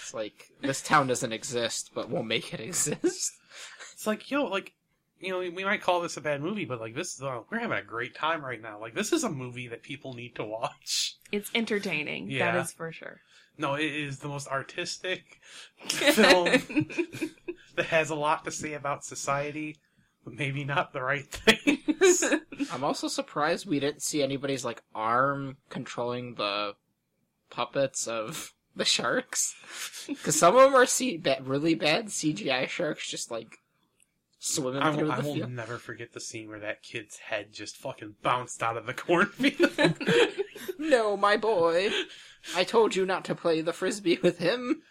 [0.00, 3.32] It's like this town doesn't exist, but we'll make it exist.
[3.92, 4.72] it's like, yo, like,
[5.20, 7.58] you know, we might call this a bad movie, but like, this is uh, we're
[7.58, 8.80] having a great time right now.
[8.80, 11.16] Like, this is a movie that people need to watch.
[11.32, 12.30] it's entertaining.
[12.30, 12.52] Yeah.
[12.52, 13.20] That is for sure.
[13.58, 15.40] No, it is the most artistic
[15.88, 16.86] film
[17.74, 19.76] that has a lot to say about society,
[20.24, 22.24] but maybe not the right things.
[22.72, 26.74] I'm also surprised we didn't see anybody's like arm controlling the
[27.50, 29.56] puppets of the sharks,
[30.06, 30.86] because some of them are
[31.18, 33.58] ba- really bad CGI sharks, just like
[34.38, 35.50] swimming I through will, I the will field.
[35.50, 39.72] never forget the scene where that kid's head just fucking bounced out of the cornfield.
[40.80, 41.90] No, my boy,
[42.54, 44.82] I told you not to play the frisbee with him.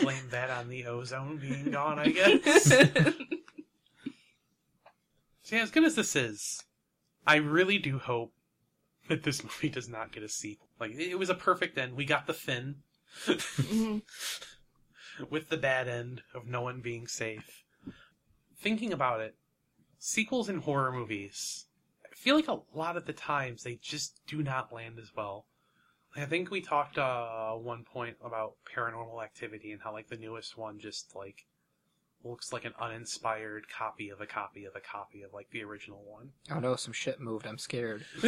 [0.00, 2.64] Blame that on the ozone being gone, I guess.
[5.42, 6.62] See, as good as this is,
[7.26, 8.32] I really do hope
[9.08, 10.68] that this movie does not get a sequel.
[10.78, 11.94] Like, it was a perfect end.
[11.96, 12.76] We got the fin
[13.26, 14.02] Mhm.
[15.28, 17.64] with the bad end of no one being safe.
[18.60, 19.34] Thinking about it,
[19.98, 21.66] sequels in horror movies,
[22.04, 25.46] I feel like a lot of the times they just do not land as well.
[26.16, 30.58] I think we talked uh one point about paranormal activity and how like the newest
[30.58, 31.46] one just like
[32.24, 36.02] looks like an uninspired copy of a copy of a copy of like the original
[36.04, 36.30] one.
[36.50, 37.46] Oh no, some shit moved.
[37.46, 38.04] I'm scared.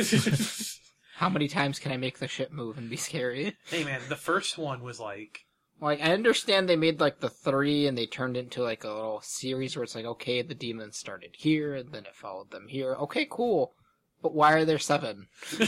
[1.16, 3.56] How many times can I make the shit move and be scary?
[3.66, 5.44] hey man, the first one was like
[5.82, 9.20] Like, I understand they made like the three and they turned into like a little
[9.20, 12.94] series where it's like, okay, the demons started here and then it followed them here.
[12.94, 13.74] Okay, cool.
[14.22, 15.26] But why are there seven?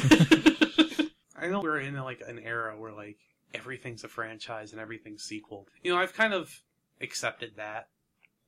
[1.37, 3.17] I know we're in like an era where like
[3.53, 5.67] everything's a franchise and everything's sequel.
[5.83, 6.61] You know, I've kind of
[7.01, 7.89] accepted that,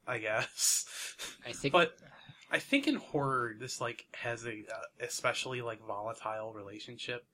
[0.07, 0.85] I guess.
[1.45, 1.73] I think.
[1.73, 1.97] But
[2.49, 7.27] I think in horror, this like has a uh, especially like volatile relationship.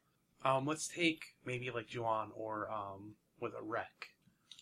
[0.43, 4.12] Um, let's take maybe like Ju-on or um with a REC.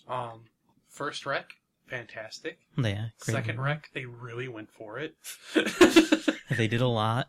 [0.09, 0.45] Um,
[0.89, 1.51] first REC,
[1.89, 2.59] fantastic.
[2.77, 3.35] Yeah, great.
[3.35, 5.15] Second REC, they really went for it.
[6.57, 7.29] They did a lot.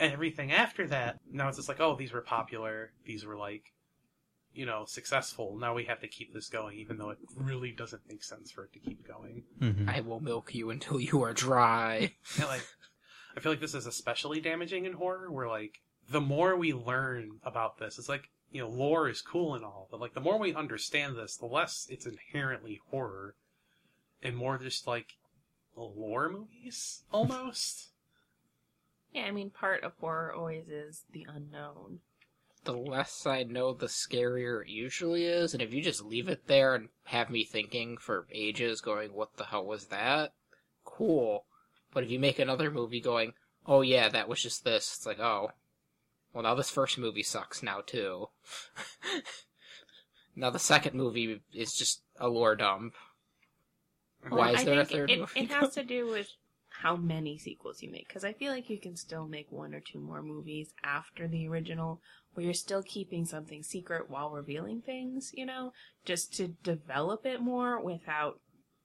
[0.00, 2.92] and everything after that, now it's just like, oh, these were popular.
[3.04, 3.64] These were like,
[4.54, 5.58] you know, successful.
[5.60, 8.64] Now we have to keep this going, even though it really doesn't make sense for
[8.64, 9.44] it to keep going.
[9.58, 12.12] hmm I will milk you until you are dry.
[12.38, 12.66] And like,
[13.36, 17.40] I feel like this is especially damaging in horror, where like the more we learn
[17.44, 20.38] about this, it's like you know, lore is cool and all, but like the more
[20.38, 23.34] we understand this, the less it's inherently horror,
[24.22, 25.14] and more just like
[25.76, 27.90] lore movies almost.
[29.12, 31.98] Yeah, I mean, part of horror always is the unknown.
[32.62, 35.52] The less I know, the scarier it usually is.
[35.52, 39.36] And if you just leave it there and have me thinking for ages, going, what
[39.36, 40.32] the hell was that?
[40.84, 41.44] Cool.
[41.92, 43.32] But if you make another movie going,
[43.66, 44.94] oh yeah, that was just this.
[44.96, 45.50] It's like, oh,
[46.34, 48.28] well now this first movie sucks now too.
[50.36, 52.94] now the second movie is just a lore dump.
[54.28, 55.40] Why is I there a third it, movie?
[55.40, 56.28] it has to do with
[56.80, 58.08] how many sequels you make.
[58.08, 61.46] Because I feel like you can still make one or two more movies after the
[61.46, 62.00] original,
[62.32, 65.30] where you're still keeping something secret while revealing things.
[65.34, 65.72] You know,
[66.04, 68.40] just to develop it more without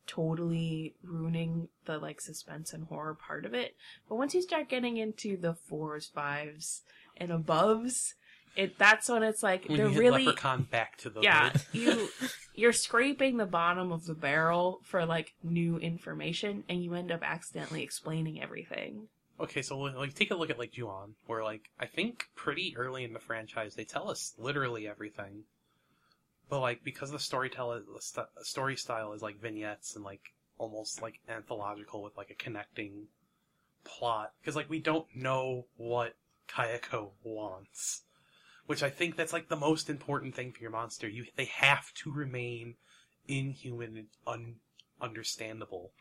[0.06, 3.76] totally ruining the like suspense and horror part of it.
[4.08, 6.82] But once you start getting into the fours, fives,
[7.20, 8.14] and aboves,
[8.56, 11.62] it that's when it's like When they're really Leprechaun back to the yeah hood.
[11.74, 12.10] you
[12.56, 17.22] you're scraping the bottom of the barrel for like new information and you end up
[17.24, 19.08] accidentally explaining everything.
[19.40, 23.06] Okay, so like take a look at like Ju-on, where like I think pretty early
[23.06, 25.44] in the franchise they tell us literally everything,
[26.50, 31.02] but like because the storyteller the st- story style is like vignettes and like almost
[31.02, 33.08] like anthological with like a connecting
[33.86, 36.16] plot, because like we don't know what
[36.54, 38.04] Kayako wants,
[38.66, 41.08] which I think that's like the most important thing for your monster.
[41.08, 42.76] You they have to remain
[43.28, 44.56] inhuman and un-
[45.02, 45.92] understandable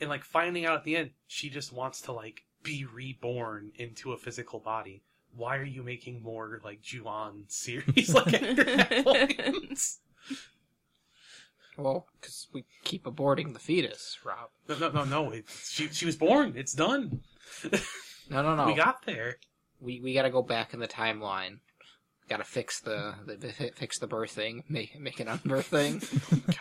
[0.00, 4.12] and like finding out at the end she just wants to like be reborn into
[4.12, 5.02] a physical body
[5.34, 9.66] why are you making more like Ju-on series like after that?
[11.78, 14.48] Well, because we keep aborting the fetus, Rob.
[14.66, 17.20] no no no no it, she, she was born it's done
[18.30, 18.66] No, no, no.
[18.66, 19.36] we got there
[19.80, 21.58] we we gotta go back in the timeline.
[22.28, 26.02] Gotta fix the, the fix the birthing, make make an unbirthing.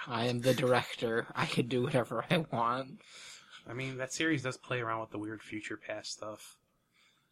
[0.07, 1.28] I am the director.
[1.36, 3.01] I can do whatever I want.
[3.68, 6.57] i mean that series does play around with the weird future past stuff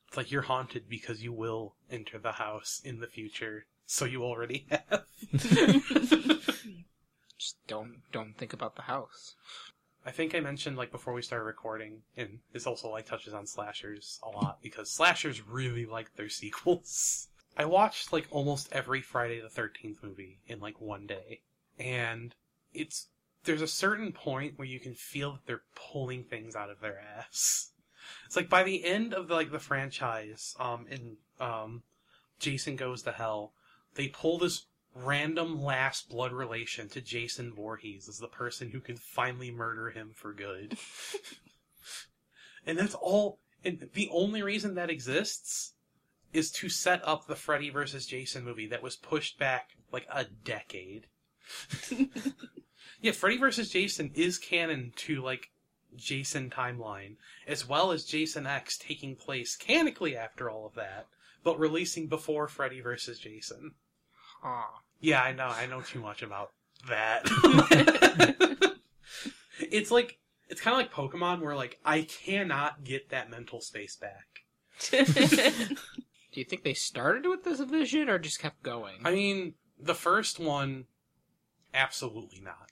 [0.08, 4.24] it's like you're haunted because you will enter the house in the future so you
[4.24, 5.04] already have
[7.38, 9.36] Just don't don't think about the house.
[10.06, 13.48] I think I mentioned like before we started recording, and this also like touches on
[13.48, 17.30] slashers a lot because slashers really like their sequels.
[17.58, 21.42] I watched like almost every Friday the Thirteenth movie in like one day,
[21.80, 22.36] and
[22.74, 23.08] it's
[23.46, 27.00] there's a certain point where you can feel that they're pulling things out of their
[27.00, 27.72] ass.
[28.26, 31.84] It's like by the end of the, like the franchise, um, in um,
[32.40, 33.54] Jason Goes to Hell,
[33.96, 34.66] they pull this
[34.96, 40.12] random last blood relation to Jason Voorhees as the person who can finally murder him
[40.14, 40.78] for good.
[42.66, 43.40] and that's all.
[43.66, 45.74] And the only reason that exists
[46.34, 48.06] is to set up the Freddy vs.
[48.06, 51.08] Jason movie that was pushed back like a decade.
[53.02, 53.70] yeah, Freddy vs.
[53.70, 55.52] Jason is canon to like
[55.96, 57.16] Jason timeline,
[57.48, 61.08] as well as Jason X taking place canonically after all of that,
[61.44, 63.20] but releasing before Freddy vs.
[63.20, 63.76] Jason.
[64.42, 64.80] Huh.
[65.04, 65.48] Yeah, I know.
[65.48, 66.50] I know too much about
[66.88, 67.24] that.
[69.60, 70.18] it's like
[70.50, 74.26] it's kind of like Pokemon, where like I cannot get that mental space back.
[74.92, 78.96] Do you think they started with this vision or just kept going?
[79.04, 80.86] I mean, the first one,
[81.74, 82.72] absolutely not,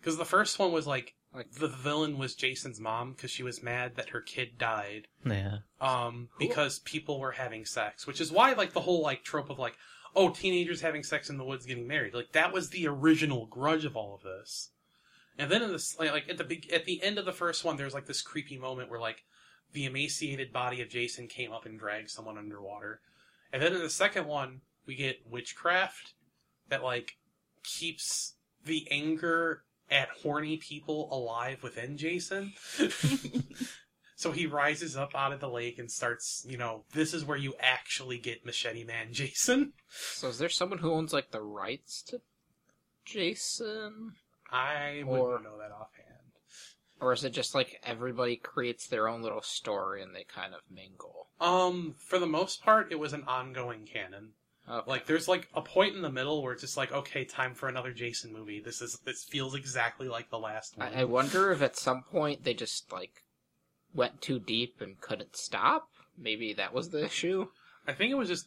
[0.00, 3.62] because the first one was like Like- the villain was Jason's mom because she was
[3.62, 5.08] mad that her kid died.
[5.24, 5.58] Yeah.
[5.80, 9.58] um, because people were having sex, which is why like the whole like trope of
[9.58, 9.76] like,
[10.14, 13.84] oh, teenagers having sex in the woods getting married, like that was the original grudge
[13.84, 14.70] of all of this.
[15.38, 17.64] And then in this, like, like at the big, at the end of the first
[17.64, 19.24] one, there's like this creepy moment where like
[19.72, 23.00] the emaciated body of Jason came up and dragged someone underwater,
[23.52, 26.14] and then in the second one we get witchcraft
[26.68, 27.16] that like
[27.62, 28.34] keeps
[28.64, 32.52] the anger at horny people alive within Jason.
[34.20, 37.38] So he rises up out of the lake and starts, you know, this is where
[37.38, 39.72] you actually get Machete Man Jason.
[39.88, 42.20] so is there someone who owns like the rights to
[43.06, 44.12] Jason,
[44.52, 46.32] I Or- wouldn't know that offhand.
[47.00, 50.60] or is it just like everybody creates their own little story and they kind of
[50.70, 51.28] mingle?
[51.40, 54.32] Um, for the most part, it was an ongoing canon.
[54.68, 54.88] Okay.
[54.90, 57.70] Like, there's like a point in the middle where it's just like, okay, time for
[57.70, 58.60] another Jason movie.
[58.60, 60.92] This is this feels exactly like the last one.
[60.94, 63.24] I, I wonder if at some point they just like
[63.94, 65.88] went too deep and couldn't stop.
[66.18, 67.48] Maybe that was the issue.
[67.86, 68.46] I think it was just.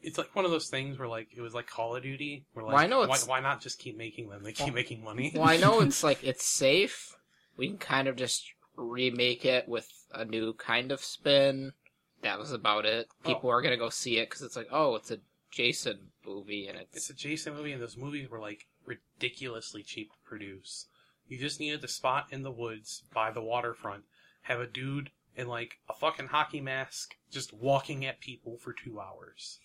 [0.00, 2.64] It's like one of those things where like it was like Call of Duty, where
[2.64, 4.42] like Well, I know why, it's- why not just keep making them?
[4.44, 5.32] They keep making money.
[5.34, 7.16] Well, I know it's like it's safe.
[7.56, 8.44] We can kind of just
[8.76, 11.72] remake it with a new kind of spin.
[12.22, 13.08] That was about it.
[13.24, 13.28] Oh.
[13.34, 15.18] People are gonna go see it because it's like, oh, it's a
[15.50, 20.10] Jason movie, and It's it's a Jason movie, and those movies were like ridiculously cheap
[20.12, 20.86] to produce.
[21.26, 24.04] You just needed to spot in the woods by the waterfront,
[24.48, 28.98] have a dude in like a fucking hockey mask just walking at people for two
[29.00, 29.58] hours.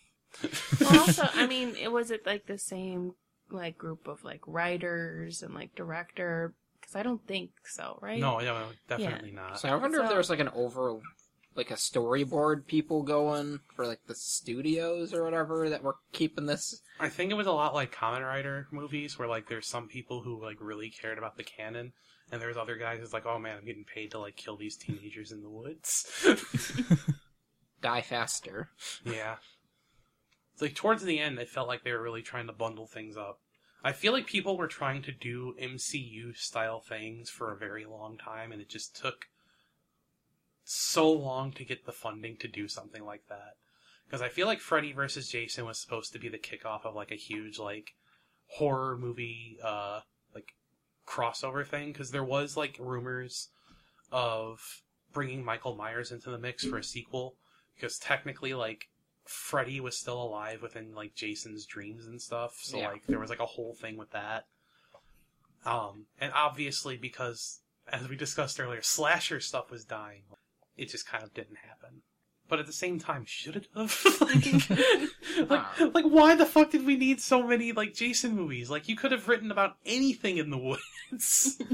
[0.79, 3.13] well, also, I mean, it was it like the same
[3.49, 6.53] like group of like writers and like director?
[6.79, 8.19] Because I don't think so, right?
[8.19, 9.59] No, no, no, definitely not.
[9.59, 9.69] so.
[9.69, 10.99] I wonder if So- there was like an over
[11.55, 16.81] like a storyboard people going for like the studios or whatever that were keeping this.
[16.99, 20.23] I think it was a lot like Kamen Rider movies, where like there's some people
[20.23, 21.93] who like really cared about the canon,
[22.33, 24.75] and there's other guys who's like, oh man, I'm getting paid to like kill these
[24.75, 26.25] teenagers in the woods.
[27.81, 28.69] Die faster.
[29.05, 29.35] yeah.
[30.51, 33.15] It's like towards the end, it felt like they were really trying to bundle things
[33.15, 33.39] up.
[33.83, 38.17] I feel like people were trying to do MCU style things for a very long
[38.17, 39.27] time, and it just took
[40.63, 43.57] so long to get the funding to do something like that.
[44.07, 45.27] Because I feel like Freddy vs.
[45.27, 47.93] Jason was supposed to be the kickoff of like a huge like
[48.47, 49.99] horror movie uh
[51.07, 51.91] crossover thing.
[51.91, 53.49] Because there was like rumors
[54.11, 54.59] of
[55.11, 57.35] bringing Michael Myers into the mix for a sequel.
[57.75, 58.89] Because technically, like
[59.25, 62.59] Freddy was still alive within like Jason's dreams and stuff.
[62.61, 62.89] So Yeah.
[62.89, 64.45] like there was like a whole thing with that.
[65.65, 70.23] Um, and obviously because as we discussed earlier, slasher stuff was dying.
[70.75, 72.01] It just kind of didn't happen.
[72.49, 74.05] But at the same time, should it have?
[74.21, 78.69] like, like, like, why the fuck did we need so many like Jason movies?
[78.69, 81.57] Like, you could have written about anything in the woods.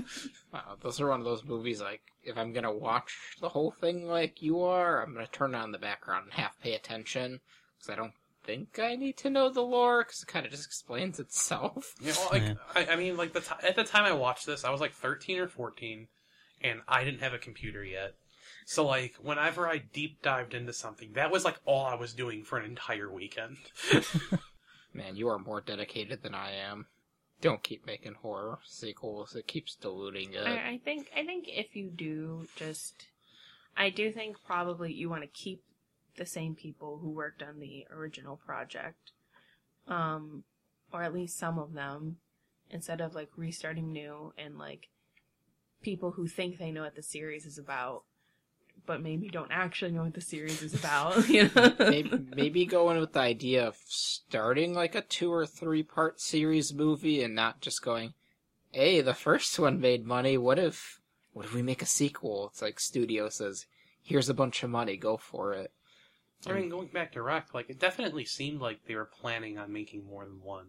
[0.51, 4.07] Wow, those are one of those movies like if I'm gonna watch the whole thing
[4.07, 7.39] like you are, I'm gonna turn on the background and half pay attention
[7.77, 8.13] because I don't
[8.43, 11.93] think I need to know the lore because it kind of just explains itself.
[12.01, 12.53] You know, like Yeah.
[12.73, 14.93] I, I mean, like the t- at the time I watched this, I was like
[14.93, 16.07] thirteen or fourteen,
[16.61, 18.15] and I didn't have a computer yet.
[18.69, 22.43] So like, whenever I deep dived into something, that was like all I was doing
[22.43, 23.57] for an entire weekend.
[24.93, 26.85] Man, you are more dedicated than I am.
[27.41, 29.35] Don't keep making horror sequels.
[29.35, 30.45] It keeps diluting it.
[30.45, 33.07] I, I think I think if you do just
[33.75, 35.63] I do think probably you want to keep
[36.17, 39.13] the same people who worked on the original project.
[39.87, 40.43] Um
[40.93, 42.17] or at least some of them
[42.69, 44.89] instead of like restarting new and like
[45.81, 48.03] people who think they know what the series is about
[48.85, 51.73] but maybe don't actually know what the series is about, you know.
[51.79, 56.19] maybe, maybe go in with the idea of starting like a two or three part
[56.19, 58.13] series movie and not just going,
[58.71, 60.37] hey, the first one made money.
[60.37, 61.01] What if,
[61.33, 62.49] what if we make a sequel?
[62.51, 63.65] It's like studio says,
[64.01, 65.71] here's a bunch of money, go for it.
[66.47, 69.73] I mean, going back to Rock, like it definitely seemed like they were planning on
[69.73, 70.67] making more than one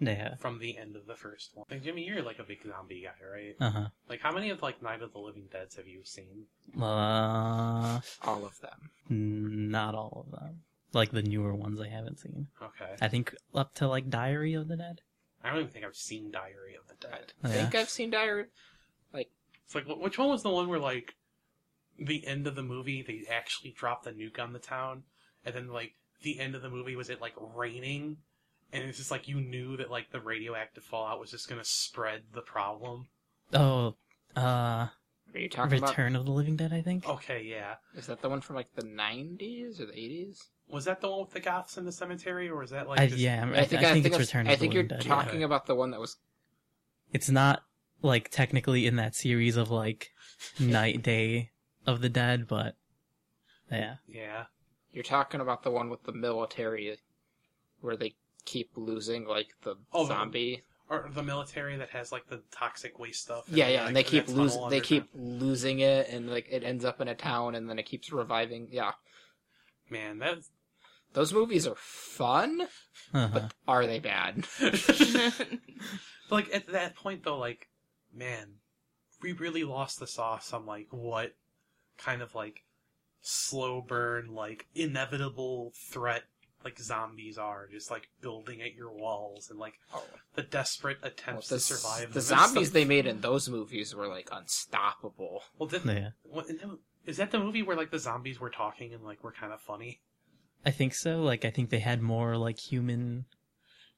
[0.00, 0.34] yeah.
[0.36, 1.66] from the end of the first one.
[1.70, 3.54] Like Jimmy, you're like a big zombie guy, right?
[3.60, 3.88] Uh huh.
[4.08, 6.46] Like, how many of like Night of the Living Dead's have you seen?
[6.80, 8.90] Uh, All of them.
[9.08, 10.60] not all of them.
[10.92, 12.48] Like the newer ones I haven't seen.
[12.60, 15.02] Okay, I think up to like Diary of the Dead.
[15.44, 17.32] I don't even think I've seen Diary of the Dead.
[17.44, 17.54] I Yeah.
[17.54, 18.46] think I've seen Diary.
[19.12, 19.30] Like
[19.64, 21.14] it's like, which one was the one where like
[21.98, 25.04] the end of the movie they actually dropped the nuke on the town,
[25.44, 25.92] and then like
[26.22, 28.16] the end of the movie was it like raining,
[28.72, 32.22] and it's just like you knew that like the radioactive fallout was just gonna spread
[32.34, 33.08] the problem.
[33.52, 33.94] Oh,
[34.36, 34.92] uh, Are
[35.34, 36.72] you talking Return of the Living Dead.
[36.72, 37.08] I think.
[37.08, 37.74] Okay, yeah.
[37.96, 40.38] Is that the one from like the 90s or the 80s?
[40.68, 43.00] Was that the one with the goths in the cemetery, or was that like?
[43.00, 44.48] I, just- yeah, I, I think, it's that's- Return of the Legend?
[44.48, 45.06] I the think you're Living Dead.
[45.06, 45.46] talking yeah.
[45.46, 46.16] about the one that was.
[47.12, 47.62] It's not
[48.02, 50.10] like technically in that series of like
[50.58, 51.50] Night Day
[51.86, 52.76] of the Dead, but
[53.70, 53.96] yeah.
[54.06, 54.44] Yeah.
[54.92, 56.96] You're talking about the one with the military,
[57.80, 58.14] where they
[58.44, 60.62] keep losing like the Oh, the- zombie.
[60.88, 63.44] Or the military that has like the toxic waste stuff.
[63.48, 64.68] Yeah, yeah, like, and they keep tunnel losing.
[64.70, 67.86] They keep losing it, and like it ends up in a town, and then it
[67.86, 68.66] keeps reviving.
[68.72, 68.90] Yeah,
[69.88, 70.50] Man, that's.
[71.12, 72.62] those movies are fun,
[73.14, 73.28] Uh-huh.
[73.32, 74.48] but are they bad?
[76.30, 77.68] like at that point though, like,
[78.12, 78.54] man,
[79.22, 81.36] we really lost the sauce on like what
[81.98, 82.64] kind of like
[83.20, 86.22] slow burn, like inevitable threat
[86.64, 90.04] like zombies are, just like building at your walls and like Oh,
[90.34, 92.12] the desperate well, attempts the, to survive.
[92.12, 92.74] the zombies stuff.
[92.74, 95.42] they made in those movies were like unstoppable.
[95.58, 96.10] Well, didn't yeah.
[96.22, 96.46] what,
[97.06, 99.60] is that the movie where like the zombies were talking and like were kind of
[99.60, 100.00] funny?
[100.64, 101.22] I think so.
[101.22, 103.24] Like I think they had more like human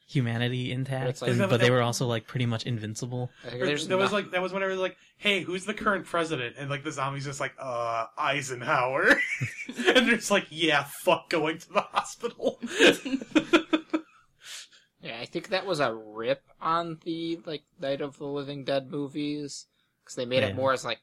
[0.07, 3.31] humanity intact, It's like- and- but they were also like pretty much invincible.
[3.45, 5.65] Like, Or there's there was no- like that was when it was like, hey, who's
[5.65, 6.57] the current president?
[6.59, 9.09] And like the zombies just like, uh, Eisenhower,
[9.77, 12.59] and they're just like, yeah, fuck going to the hospital.
[15.05, 18.89] Yeah, I think that was a rip on the like Night of the Living Dead
[18.89, 19.67] movies
[20.01, 20.51] because they made Yeah.
[20.51, 21.01] it more as like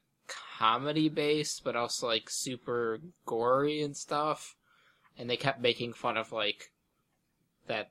[0.58, 4.56] comedy based, but also like super gory and stuff.
[5.18, 6.70] And they kept making fun of like
[7.66, 7.90] that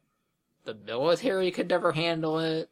[0.66, 2.70] the military could never handle it,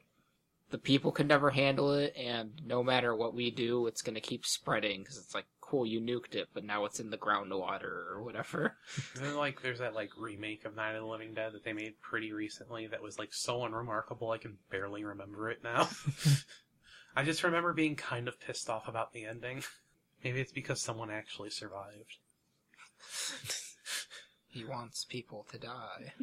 [0.69, 4.45] the people could never handle it, and no matter what we do, it's gonna keep
[4.45, 8.23] spreading because it's like cool, you nuked it, but now it's in the groundwater or
[8.23, 8.77] whatever.
[9.15, 11.73] And then like there's that like remake of Night of the Living Dead that they
[11.73, 15.89] made pretty recently that was like so unremarkable I can barely remember it now.
[17.15, 19.63] I just remember being kind of pissed off about the ending.
[20.23, 22.17] Maybe it's because someone actually survived.
[24.49, 26.13] He wants people to die.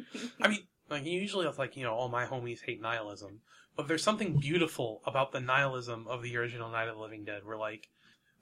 [0.41, 3.41] I mean, like usually it's like you know, all my homies hate nihilism,
[3.75, 7.45] but there's something beautiful about the nihilism of the original Night of the Living Dead,
[7.45, 7.89] where like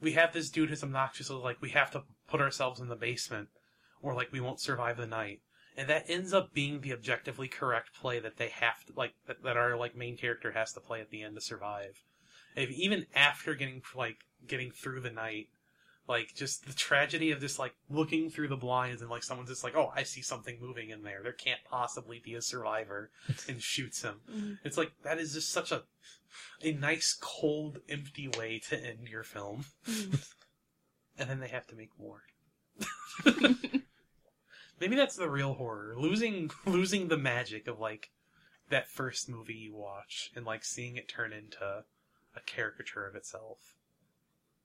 [0.01, 2.95] we have this dude who's obnoxious, so like we have to put ourselves in the
[2.95, 3.49] basement,
[4.01, 5.41] or like we won't survive the night,
[5.77, 9.43] and that ends up being the objectively correct play that they have to like that,
[9.43, 12.03] that our like main character has to play at the end to survive.
[12.55, 15.47] If, even after getting like getting through the night,
[16.07, 19.63] like just the tragedy of just like looking through the blinds and like someone's just
[19.63, 21.21] like, oh, I see something moving in there.
[21.23, 23.11] There can't possibly be a survivor,
[23.47, 24.19] and shoots him.
[24.29, 24.59] Mhm.
[24.63, 25.83] It's like that is just such a
[26.63, 30.27] a nice, cold, empty way to end your film, Mhm.
[31.17, 32.23] and then they have to make more.
[34.79, 38.09] Maybe that's the real horror losing losing the magic of like
[38.69, 41.85] that first movie you watch and like seeing it turn into
[42.35, 43.75] a caricature of itself.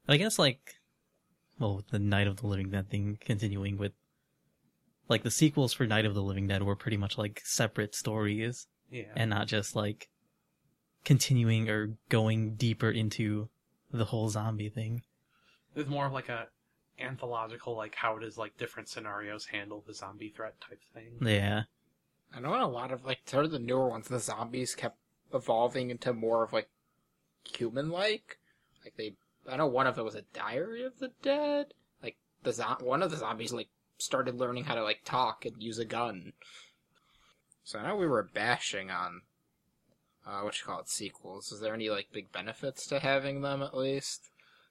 [0.08, 0.76] I guess like,
[1.58, 3.92] well, with the Night of the Living Dead thing continuing with,
[5.08, 8.66] like the sequels for Night of the Living Dead were pretty much like separate stories
[8.90, 10.08] Yeah, and not just like
[11.04, 13.48] continuing or going deeper into
[13.90, 15.02] the whole zombie thing.
[15.74, 16.48] it's more of like a
[17.00, 21.16] anthological like how does like different scenarios handle the zombie threat type thing.
[21.26, 21.62] Yeah.
[22.34, 24.98] I know in a lot of like sort of the newer ones, the zombies kept
[25.32, 26.68] evolving into more of like
[27.56, 28.38] human-like.
[28.84, 29.14] Like they,
[29.48, 31.74] I know one of it was a Diary of the Dead.
[32.02, 33.68] Like the zo- one of the zombies like
[33.98, 36.32] started learning how to like talk and use a gun.
[37.64, 39.22] So I know we were bashing on
[40.26, 41.52] uh, what you call it sequels.
[41.52, 44.30] Is there any like big benefits to having them at least?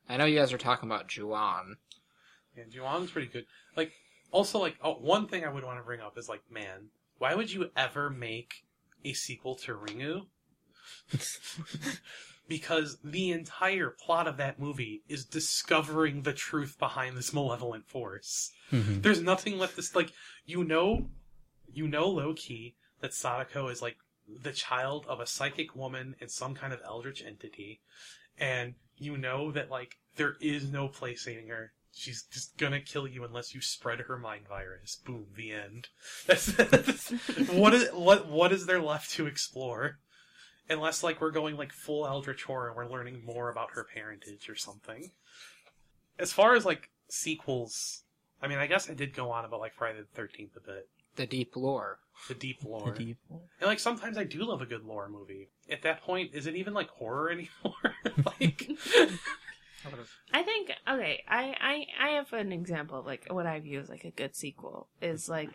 [0.09, 1.77] I know you guys are talking about Ju-on.
[2.55, 3.45] Yeah, Ju-on's pretty good.
[3.75, 3.91] Like,
[4.31, 7.35] also, like, oh, one thing I would want to bring up is, like, man, why
[7.35, 8.63] would you ever make
[9.03, 10.27] a sequel to Ringu?
[12.47, 18.51] because the entire plot of that movie is discovering the truth behind this malevolent force.
[18.71, 19.01] Mhm.
[19.01, 20.11] There's nothing left this, like,
[20.45, 21.09] you know,
[21.71, 26.29] you know low key that Sadako is, like, the child of a psychic woman and
[26.29, 27.81] some kind of eldritch entity.
[28.37, 31.73] And you know that, like, there is no place saving her.
[31.93, 34.97] She's just gonna kill you unless you spread her mind virus.
[34.97, 35.89] Boom, the end.
[36.27, 37.09] That's, that's
[37.49, 39.99] what is what what is there left to explore?
[40.69, 44.49] Unless like we're going like full Eldritch horror and we're learning more about her parentage
[44.49, 45.11] or something.
[46.19, 48.03] As far as like sequels,
[48.41, 50.89] I mean, I guess I did go on about like Friday the Thirteenth a bit,
[51.15, 51.99] The deep lore.
[52.27, 55.49] the deep lore, The deep- and like sometimes I do love a good lore movie.
[55.69, 57.95] At that point, is it even like horror anymore?
[58.25, 58.69] like,
[60.33, 61.23] I think okay.
[61.29, 61.55] I,
[61.99, 64.89] I I have an example of like what I view as like a good sequel
[65.01, 65.51] is like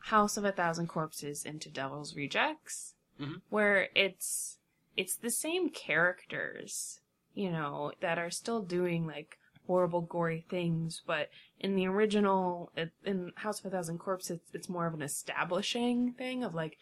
[0.00, 3.42] House of a Thousand Corpses into Devil's Rejects, Mhm.
[3.48, 4.58] where it's
[4.96, 7.00] it's the same characters,
[7.34, 11.28] you know, that are still doing like horrible, gory things, but
[11.60, 12.72] in the original,
[13.04, 16.78] in House of a Thousand Corpses, it's, it's more of an establishing thing of like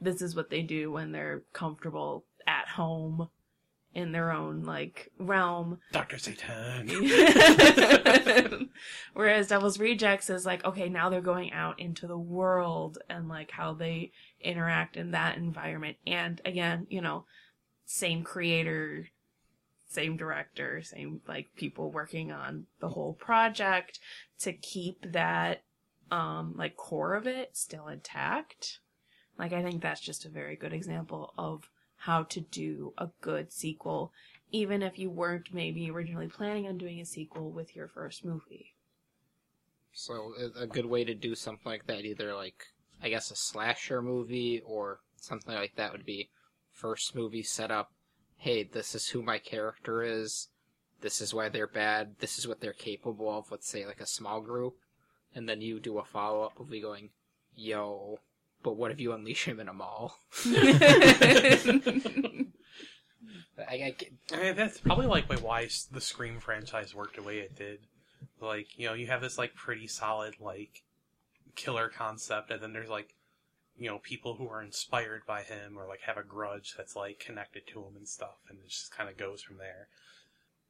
[0.00, 3.28] this is what they do when they're comfortable at home
[3.94, 6.88] in their own like realm Doctor Satan.
[9.14, 13.50] Whereas Devil's Rejects is like, okay, now they're going out into the world and like
[13.50, 15.96] how they interact in that environment.
[16.06, 17.24] And again, you know,
[17.84, 19.08] same creator,
[19.88, 23.98] same director, same like people working on the whole project
[24.40, 25.62] to keep that
[26.12, 28.78] um like core of it still intact.
[29.36, 31.68] Like I think that's just a very good example of
[32.04, 34.12] how to do a good sequel
[34.52, 38.74] even if you weren't maybe originally planning on doing a sequel with your first movie.
[39.92, 42.64] So a- good way to do something like that, either like
[43.02, 46.30] I guess a slasher movie or something like that, would be
[46.72, 47.90] first movie set up.
[48.36, 50.48] Hey, this is who my character is.
[51.00, 52.16] This is why they're bad.
[52.18, 53.50] This is what they're capable of.
[53.50, 54.74] Let's say like a small group,
[55.34, 57.10] and then you do a follow up movie going,
[57.54, 58.20] "Yo,
[58.62, 60.18] but what if you unleash him in a mall?"
[63.68, 63.94] I, I
[64.32, 67.80] I mean, that's probably like why the Scream franchise worked the way it did.
[68.40, 70.82] Like, you know, you have this like pretty solid like
[71.56, 73.14] killer concept, and then there's like,
[73.76, 77.18] you know, people who are inspired by him or like have a grudge that's like
[77.18, 79.88] connected to him and stuff, and it just kind of goes from there.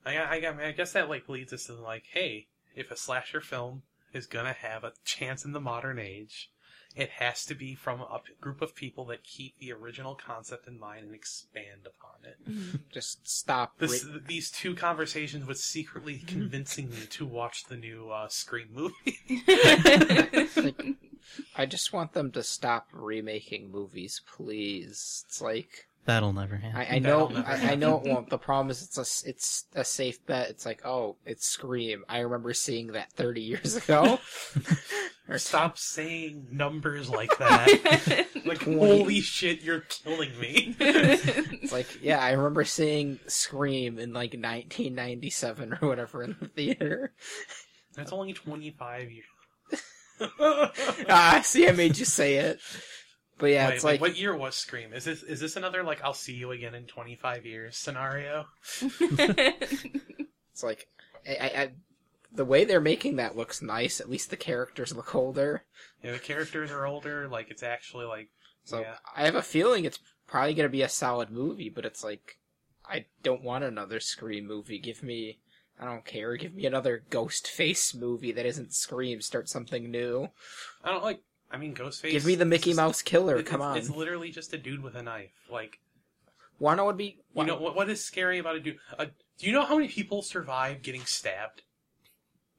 [0.05, 2.97] I, I, I mean, I guess that like leads us to like, hey, if a
[2.97, 3.83] slasher film
[4.13, 6.51] is gonna have a chance in the modern age,
[6.97, 10.79] it has to be from a group of people that keep the original concept in
[10.79, 12.81] mind and expand upon it.
[12.93, 13.79] just stop.
[13.79, 18.69] This, re- these two conversations was secretly convincing me to watch the new uh, Scream
[18.73, 19.19] movie.
[20.57, 20.83] like,
[21.57, 25.25] I just want them to stop remaking movies, please.
[25.29, 26.77] It's like That'll never happen.
[26.81, 28.31] I, I know, That'll I, I know it won't.
[28.31, 30.49] The problem is it's a, s- it's a safe bet.
[30.49, 32.05] It's like, oh, it's Scream.
[32.09, 34.19] I remember seeing that 30 years ago.
[35.31, 38.27] or Stop saying numbers like that.
[38.45, 40.77] like, holy shit, you're killing me.
[41.63, 47.13] It's like, yeah, I remember seeing Scream in like 1997 or whatever in the theater.
[47.95, 49.25] That's only 25 years.
[51.09, 52.59] ah, see, I made you say it.
[53.39, 54.93] But yeah, Wait, it's wait, like, what year was Scream?
[54.93, 58.47] Is this is this another like I'll see you again in 25 years scenario?
[58.83, 60.87] it's like,
[61.27, 61.71] I, I, I,
[62.33, 64.01] the way they're making that looks nice.
[64.01, 65.65] At least the characters look older.
[66.03, 67.29] Yeah, the characters are older.
[67.29, 68.29] Like it's actually like
[68.65, 68.97] So Yeah.
[69.17, 71.69] I have a feeling it's probably gonna be a solid movie.
[71.71, 72.39] But it's like,
[72.89, 74.79] I don't want another Scream movie.
[74.79, 75.41] Give me.
[75.81, 76.37] I don't care.
[76.37, 79.21] Give me another Ghostface movie that isn't Scream.
[79.23, 80.29] Start something new.
[80.85, 81.23] I don't like.
[81.51, 82.11] I mean, Ghostface.
[82.13, 83.39] Give me the Mickey Mouse Killer.
[83.39, 83.77] it- Come it's, on.
[83.79, 85.31] It's literally just a dude with a knife.
[85.51, 85.81] Like
[86.59, 87.19] Wanna would be.
[87.35, 87.75] you know what?
[87.75, 88.79] What is scary about a dude?
[88.99, 89.07] Uh,
[89.39, 91.63] do you know how many people survive getting stabbed?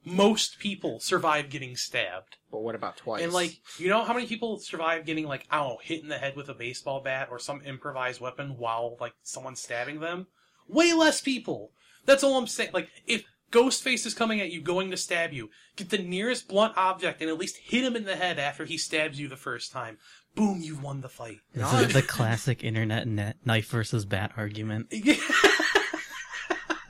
[0.04, 2.36] Most people survive getting stabbed.
[2.50, 3.22] But what about twice?
[3.22, 6.08] And like, you know how many people survive getting like, I don't know, hit in
[6.08, 10.26] the head with a baseball bat or some improvised weapon while like someone's stabbing them?
[10.68, 11.70] Way less people.
[12.04, 12.70] That's all I'm saying.
[12.72, 16.76] Like, if Ghostface is coming at you, going to stab you, get the nearest blunt
[16.76, 19.70] object and at least hit him in the head after he stabs you the first
[19.70, 19.98] time.
[20.34, 21.38] Boom, you've won the fight.
[21.54, 24.88] This is the classic internet net knife versus bat argument.
[24.92, 25.14] Yeah.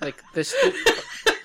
[0.01, 0.73] like this, du-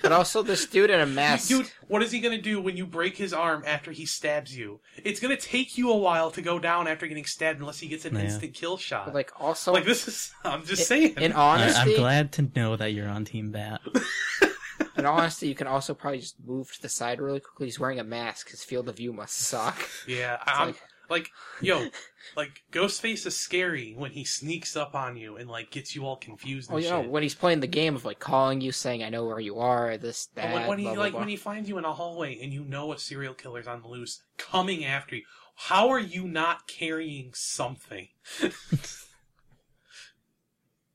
[0.08, 1.48] but also this dude in a mask.
[1.48, 4.80] Dude, what is he gonna do when you break his arm after he stabs you?
[5.04, 8.04] It's gonna take you a while to go down after getting stabbed unless he gets
[8.04, 8.22] an Yeah.
[8.22, 9.06] instant kill shot.
[9.06, 11.14] But, like also, Like, this is, I'm just saying.
[11.18, 13.80] in I, honesty, I'm glad to know that you're on Team Bat.
[14.96, 17.66] in honesty, you can also probably just move to the side really quickly.
[17.66, 18.50] He's wearing a mask.
[18.50, 19.78] His field of view must suck.
[20.06, 21.30] Yeah, I'm like- like,
[21.60, 21.88] yo,
[22.36, 26.16] like Ghostface is scary when he sneaks up on you and like gets you all
[26.16, 26.70] confused.
[26.70, 27.10] Oh, And you know, shit.
[27.10, 29.96] when he's playing the game of like calling you, saying, "I know where you are,"
[29.96, 31.20] this, But that, when, when he blah, blah, like blah.
[31.20, 33.88] when he finds you in a hallway and you know a serial killer's on the
[33.88, 35.22] loose coming after you,
[35.56, 38.08] how are you not carrying something?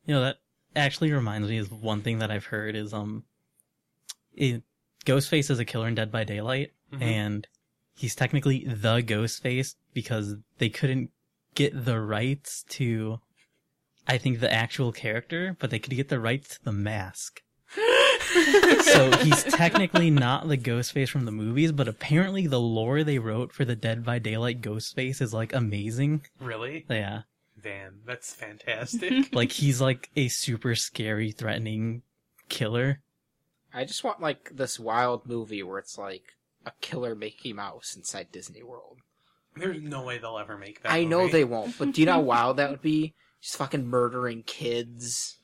[0.05, 0.39] You know, that
[0.75, 3.23] actually reminds me of one thing that I've heard is, um,
[4.33, 4.63] it,
[5.05, 7.01] Ghostface is a killer in Dead by Daylight, Mhm.
[7.01, 7.47] and
[7.95, 11.11] he's technically the Ghostface because they couldn't
[11.55, 13.19] get the rights to,
[14.07, 17.41] I think, the actual character, but they could get the rights to the mask.
[18.83, 23.51] so he's technically not the Ghostface from the movies, but apparently the lore they wrote
[23.51, 26.21] for the Dead by Daylight Ghostface is like amazing.
[26.39, 26.85] Really?
[26.89, 27.21] Yeah.
[27.61, 29.29] Damn, that's fantastic.
[29.33, 32.03] Like he's like a super scary, threatening
[32.49, 32.99] killer.
[33.73, 36.23] I just want like this wild movie where it's like
[36.65, 38.97] a killer Mickey Mouse inside Disney World.
[39.55, 40.91] There's no way they'll ever make that.
[40.91, 43.13] I know they won't, but do you know how wild that would be?
[43.41, 45.37] Just fucking murdering kids,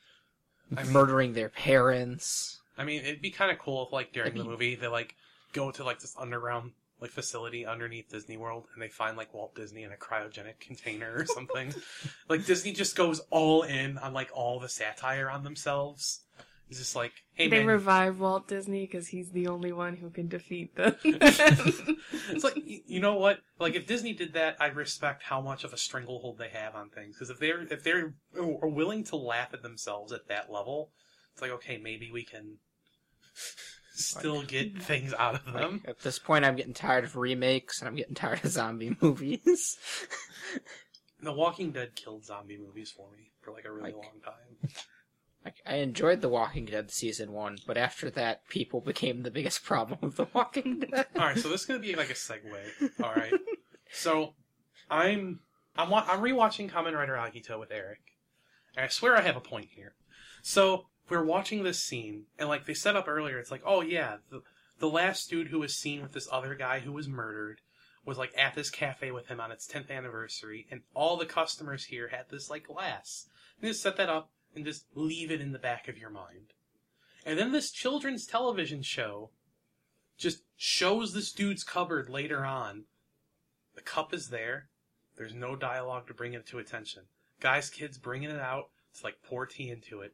[0.75, 2.61] I mean- murdering their parents.
[2.77, 5.15] I mean, it'd be kind of cool if, like, during That'd the movie, they like
[5.51, 9.55] go to like this underground like facility underneath Disney World, and they find like Walt
[9.55, 11.73] Disney in a cryogenic container or something.
[12.29, 16.21] like Disney just goes all in on like all the satire on themselves.
[16.69, 20.09] It's just like, hey they man, revive Walt Disney because he's the only one who
[20.11, 20.95] can defeat them.
[21.03, 23.39] it's like you know what?
[23.59, 26.89] Like if Disney did that, I respect how much of a stranglehold they have on
[26.89, 27.15] things.
[27.15, 30.91] Because if they're if they're uh, are willing to laugh at themselves at that level,
[31.33, 32.57] it's like okay, maybe we can
[33.93, 35.81] still get things out of Like, them.
[35.87, 39.77] at this point, I'm getting tired of remakes and I'm getting tired of zombie movies.
[41.21, 44.69] The Walking Dead killed zombie movies for me for like a really Like- long time.
[45.65, 49.99] I enjoyed The Walking Dead season one, but after that, people became the biggest problem
[50.01, 51.07] with The Walking Dead.
[51.15, 53.01] All right, so this is gonna be like a segue.
[53.03, 53.33] All right,
[53.91, 54.33] so
[54.89, 55.39] I'm
[55.75, 57.99] I'm I'm rewatching Kamen Rider Agito with Eric,
[58.75, 59.95] and I swear I have a point here.
[60.41, 64.17] So we're watching this scene, and like they set up earlier, it's like, oh yeah,
[64.29, 64.41] the
[64.79, 67.61] the last dude who was seen with this other guy who was murdered
[68.05, 71.85] was like at this cafe with him on its 10th anniversary, and all the customers
[71.85, 73.27] here had this like glass.
[73.61, 76.53] And just set that up and just leave it in the back of your mind.
[77.25, 79.31] And then this children's television show
[80.17, 82.85] just shows this dude's cupboard later on.
[83.75, 84.69] The cup is there.
[85.15, 87.03] There's no dialogue to bring it to attention.
[87.39, 88.69] Guy's kid's bringing it out.
[88.91, 90.13] It's like pour tea into it.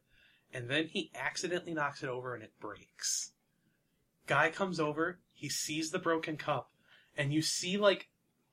[0.52, 3.32] And then he accidentally knocks it over and it breaks.
[4.26, 5.18] Guy comes over.
[5.32, 6.70] He sees the broken cup.
[7.16, 8.08] And you see like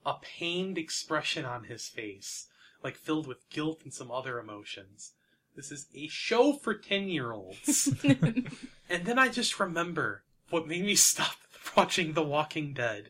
[0.05, 2.47] a pained expression on his face.
[2.84, 5.13] Like filled with guilt and some other emotions.
[5.56, 7.93] This is a show for 10 year olds.
[8.93, 11.36] And then I just remember what made me stop
[11.76, 13.10] watching The Walking Dead,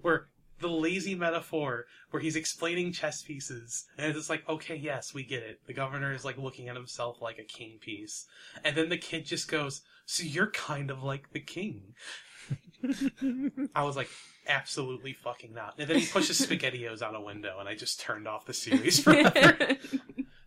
[0.00, 0.28] where
[0.60, 5.42] the lazy metaphor where he's explaining chess pieces, and it's like, okay, yes, we get
[5.42, 5.60] it.
[5.66, 8.26] The governor is like looking at himself like a king piece,
[8.64, 11.94] and then the kid just goes, "So you're kind of like the king."
[13.74, 14.08] I was like,
[14.46, 15.74] absolutely fucking not.
[15.78, 19.00] And then he pushes SpaghettiOs out a window, and I just turned off the series
[19.00, 19.76] forever.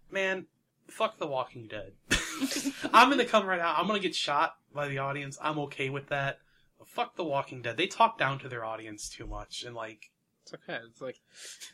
[0.10, 0.46] Man,
[0.92, 1.94] fuck The Walking Dead.
[2.94, 3.78] I'm gonna come right out.
[3.78, 5.38] I'm gonna get shot by the audience.
[5.42, 6.40] I'm okay with that.
[6.78, 7.78] But fuck The Walking Dead.
[7.78, 10.12] They talk down to their audience too much, and like,
[10.44, 10.80] It's okay.
[10.90, 11.20] It's like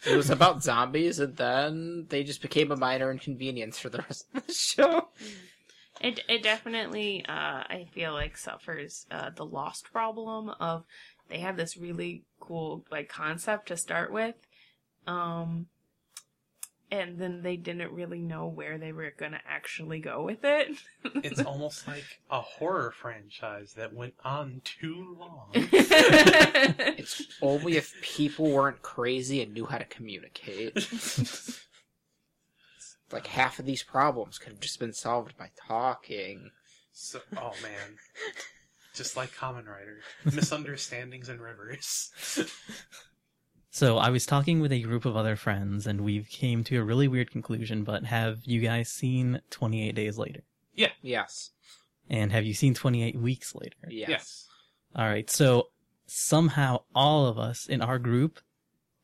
[0.06, 4.26] it was about zombies, and then they just became a minor inconvenience for the rest
[4.34, 5.10] of the show.
[6.02, 7.32] It it definitely uh,
[7.70, 10.84] I feel like suffers uh, the lost problem of
[11.30, 14.36] they have this really cool like concept to start with,
[15.08, 15.68] um,
[17.02, 20.78] and then they didn't really know where they were gonna actually go with it.
[21.16, 25.50] it's almost like a horror franchise that went on too long.
[26.98, 30.76] It's only if people weren't crazy and knew how to communicate.
[33.12, 36.52] like half of these problems could have just been solved by talking.
[36.92, 37.98] So, oh man.
[38.96, 40.00] Just like Kamen Rider.
[40.24, 42.12] Misunderstandings and rivers.
[43.76, 46.84] So I was talking with a group of other friends, and we came to a
[46.86, 47.84] really weird conclusion.
[47.84, 50.44] But have you guys seen 28 Days Later?
[50.74, 50.92] Yeah.
[51.02, 51.52] Yes.
[52.10, 53.76] And have you seen 28 Weeks Later?
[53.90, 54.10] Yes.
[54.10, 54.48] Yes.
[54.96, 55.30] All right.
[55.30, 55.72] So
[56.06, 58.40] somehow all of us in our group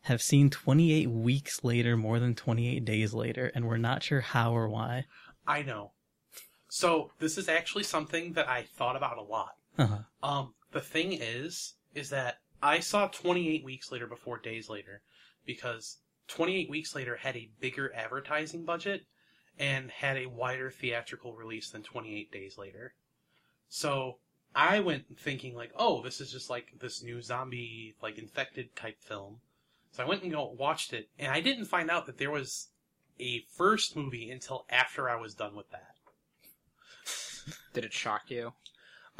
[0.03, 4.55] have seen 28 weeks later more than 28 days later, and we're not sure how
[4.55, 5.03] or why.
[5.45, 5.91] I know.
[6.69, 9.55] So, this is actually something that I thought about a lot.
[9.77, 9.97] Uh-huh.
[10.23, 15.01] Um, the thing is, is that I saw 28 Weeks Later before Days Later
[15.45, 15.97] because
[16.27, 19.05] 28 Weeks Later had a bigger advertising budget
[19.57, 22.93] and had a wider theatrical release than 28 Days Later.
[23.67, 24.17] So
[24.55, 29.01] I went thinking like, oh, this is just like this new zombie, like infected type
[29.01, 29.37] film.
[29.91, 32.69] So I went and go watched it, and I didn't find out that there was
[33.19, 35.95] a first movie until after I was done with that.
[37.73, 38.53] Did it shock you?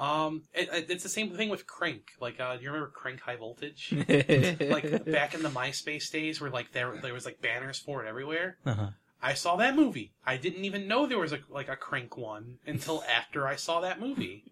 [0.02, 2.12] Um, it, it- it's the same thing with Crank.
[2.20, 3.94] Like, uh, do you remember Crank High Voltage?
[3.94, 8.04] like like back in the MySpace days, where like there there was like banners for
[8.04, 8.58] it everywhere.
[8.66, 8.88] Uh-huh.
[9.22, 10.12] I saw that movie.
[10.26, 13.80] I didn't even know there was a like a Crank one until after I saw
[13.82, 14.44] that movie.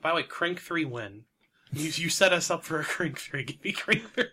[0.00, 1.24] By the way, Crank three win.
[1.72, 3.44] You you set us up for a Crank three.
[3.44, 4.24] Give me Crank three.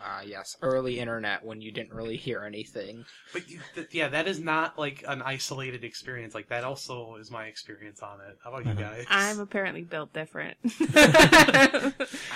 [0.00, 3.04] Ah, yes, early internet when you didn't really hear anything.
[3.32, 6.34] But you, th- yeah, that is not like an isolated experience.
[6.34, 8.38] Like that also is my experience on it.
[8.44, 8.80] How about you Uh-huh.
[8.80, 9.06] guys?
[9.10, 10.56] I'm apparently built different.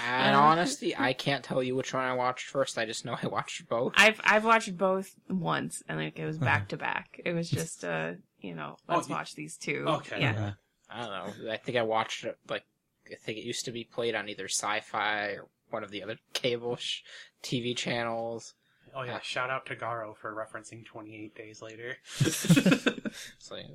[0.07, 2.79] and honestly, I can't tell you which one I watched first.
[2.79, 3.93] I just know I watched both.
[3.97, 6.45] I've I've watched both once, and like it was Uh-huh.
[6.45, 7.21] back to back.
[7.25, 9.85] It was just uh, you know, Oh, let's you- watch these two.
[9.87, 10.21] Okay.
[10.21, 10.31] Yeah.
[10.33, 10.51] Uh-huh.
[10.91, 11.53] I don't know.
[11.53, 12.65] I think I watched it like
[13.11, 16.19] I think it used to be played on either Sci-Fi or one of the other
[16.33, 17.03] cable sh-
[17.43, 18.55] TV channels.
[18.95, 21.97] oh yeah, shout out to Garo for referencing Twenty Eight Days Later.
[22.21, 23.67] It's like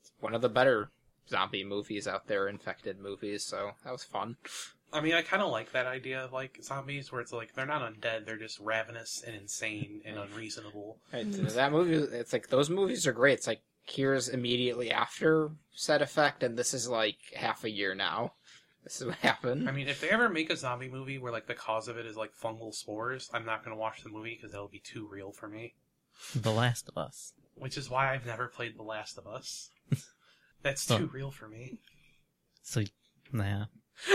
[0.00, 0.90] it's one of the better
[1.28, 3.44] zombie movies out there, infected movies.
[3.44, 4.36] So that was fun.
[4.92, 7.66] I mean, I kind of like that idea of like zombies, where it's like they're
[7.66, 10.98] not undead; they're just ravenous and insane and unreasonable.
[11.12, 11.54] Mm.
[11.54, 13.34] That movie, it's like those movies are great.
[13.34, 18.32] It's like here's immediately after said effect, and this is like half a year now.
[18.86, 19.68] This is what happened.
[19.68, 22.06] I mean, if they ever make a zombie movie where like the cause of it
[22.06, 25.32] is like fungal spores, I'm not gonna watch the movie because that'll be too real
[25.32, 25.74] for me.
[26.36, 27.32] The Last of Us.
[27.56, 29.70] Which is why I've never played The Last of Us.
[30.62, 30.98] That's Oh.
[30.98, 31.78] too real for me.
[32.62, 32.84] So,
[33.32, 33.64] nah.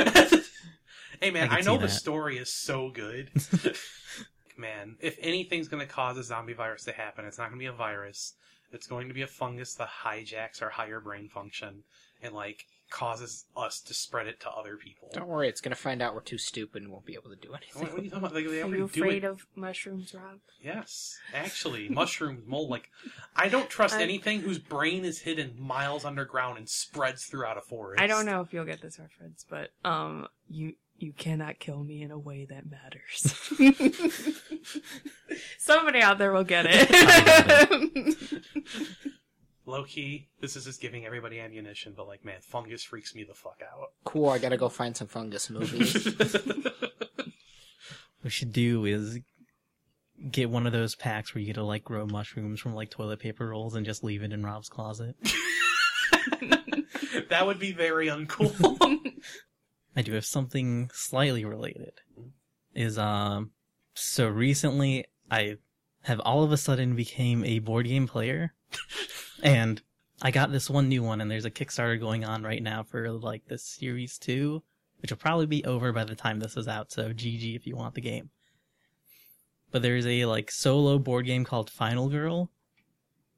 [1.19, 1.89] hey man, I I, know the that.
[1.91, 3.30] story is so good.
[4.57, 7.74] man, if anything's gonna cause a zombie virus to happen, it's not gonna be a
[7.74, 8.36] virus.
[8.72, 11.84] It's going to be a fungus that hijacks our higher brain function
[12.22, 15.10] and like causes us to spread it to other people.
[15.14, 17.54] Don't worry, it's gonna find out we're too stupid and won't be able to do
[17.54, 17.82] anything.
[17.82, 18.36] What, what are you talking about?
[18.36, 19.28] Like, they Are already you do afraid it.
[19.28, 20.39] of mushrooms, Rob?
[20.62, 22.70] Yes, actually, mushrooms, mold.
[22.70, 22.89] Like,
[23.36, 27.62] I don't trust I- anything whose brain is hidden miles underground and spreads throughout a
[27.62, 28.02] forest.
[28.02, 32.04] I don't know if you'll get this reference, but um, you you cannot kill me
[32.04, 33.34] in a way that matters.
[35.58, 38.44] Somebody out there will get it.
[39.72, 43.34] Low key, this is just giving everybody ammunition, but like, man, fungus freaks me the
[43.34, 43.93] fuck out.
[44.03, 46.13] Cool, I gotta go find some fungus movies.
[48.22, 49.19] What we should do is
[50.30, 53.19] get one of those packs where you get to like grow mushrooms from like toilet
[53.19, 55.15] paper rolls and just leave it in Rob's closet.
[57.30, 58.99] that would be very uncool.
[59.95, 61.93] I do have something slightly related.
[62.76, 63.51] Is um
[63.95, 65.57] so recently I
[66.03, 68.53] have all of a sudden became a board game player
[69.43, 69.82] and
[70.22, 73.09] I got this one new one and there's a Kickstarter going on right now for
[73.11, 74.61] like the series 2
[75.01, 77.76] which will probably be over by the time this is out so GG if you
[77.76, 78.30] want the game.
[79.72, 82.51] but there's a like solo board game called Final Girl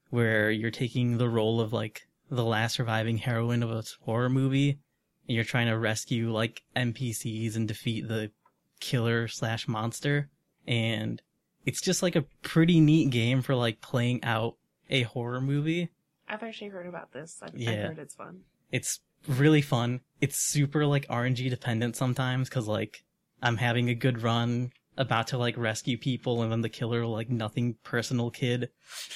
[0.10, 4.80] where you're taking the role of like the last surviving heroine of a horror movie
[5.28, 8.32] and you're trying to rescue like NPCs and defeat the
[8.80, 10.30] killer slash monster
[10.68, 11.22] and
[11.66, 14.56] it's just like a pretty neat game for like playing out
[14.90, 15.90] a horror movie.
[16.28, 17.40] I've actually heard about this.
[17.42, 17.88] I've, I've Yeah.
[17.88, 18.42] heard it's fun.
[18.72, 20.02] It's really fun.
[20.22, 23.04] It's super like RNG dependent sometimes because like
[23.42, 27.30] I'm having a good run, about to like rescue people, and then the killer like
[27.30, 28.70] nothing personal kid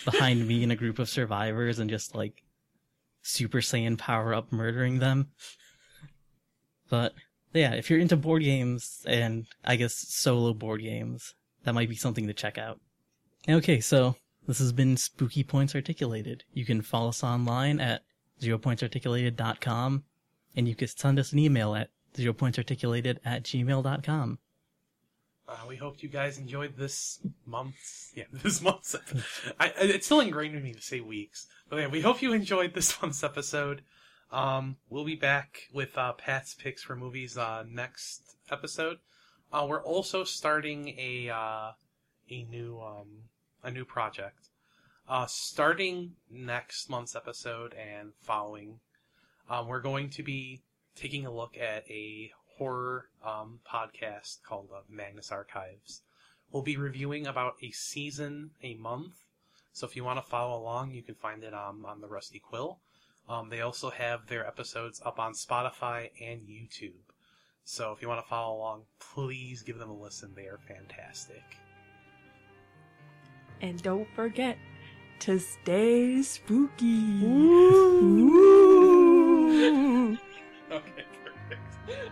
[0.06, 2.44] behind me and a group of survivors and just like
[3.22, 5.28] Super Saiyan power up murdering them.
[6.90, 7.14] But
[7.54, 11.96] yeah, if you're into board games and I guess solo board games, that might be
[11.96, 12.80] something to check out.
[13.50, 14.16] Okay, so
[14.48, 16.46] this has been Spooky Points Articulated.
[16.54, 18.04] You can follow us online at
[18.42, 20.04] zeropointsarticulated.com
[20.56, 24.40] and you can send us an email at zeropointsarticulated at gmail.com.
[25.50, 28.96] Uh, we hope you guys enjoyed this month's yeah this month's.
[29.60, 32.74] I, it's still ingrained in me to say weeks, but yeah, we hope you enjoyed
[32.74, 33.82] this month's episode.
[34.30, 38.98] Um, we'll be back with uh, Pat's picks for movies uh, next episode.
[39.54, 41.72] Uh, we're also starting a uh,
[42.30, 43.08] a new um,
[43.64, 44.50] a new project.
[45.10, 48.80] Uh, starting next month's episode and following,
[49.50, 50.62] um, we're going to be
[50.96, 56.02] taking a look at a horror um, podcast called uh, Magnus Archives.
[56.52, 59.16] We'll be reviewing about a season a month.
[59.74, 62.40] So if you want to follow along, you can find it um, on the Rusty
[62.40, 62.80] Quill.
[63.30, 66.94] Um, they also have their episodes up on Spotify and YouTube.
[67.64, 70.34] So if you want to follow along, please give them a listen.
[70.36, 71.44] They are fantastic.
[73.62, 74.58] And don't forget
[75.20, 77.24] to stay spooky.
[77.24, 78.30] Ooh.
[79.54, 80.14] Ooh.
[80.72, 82.10] okay, perfect.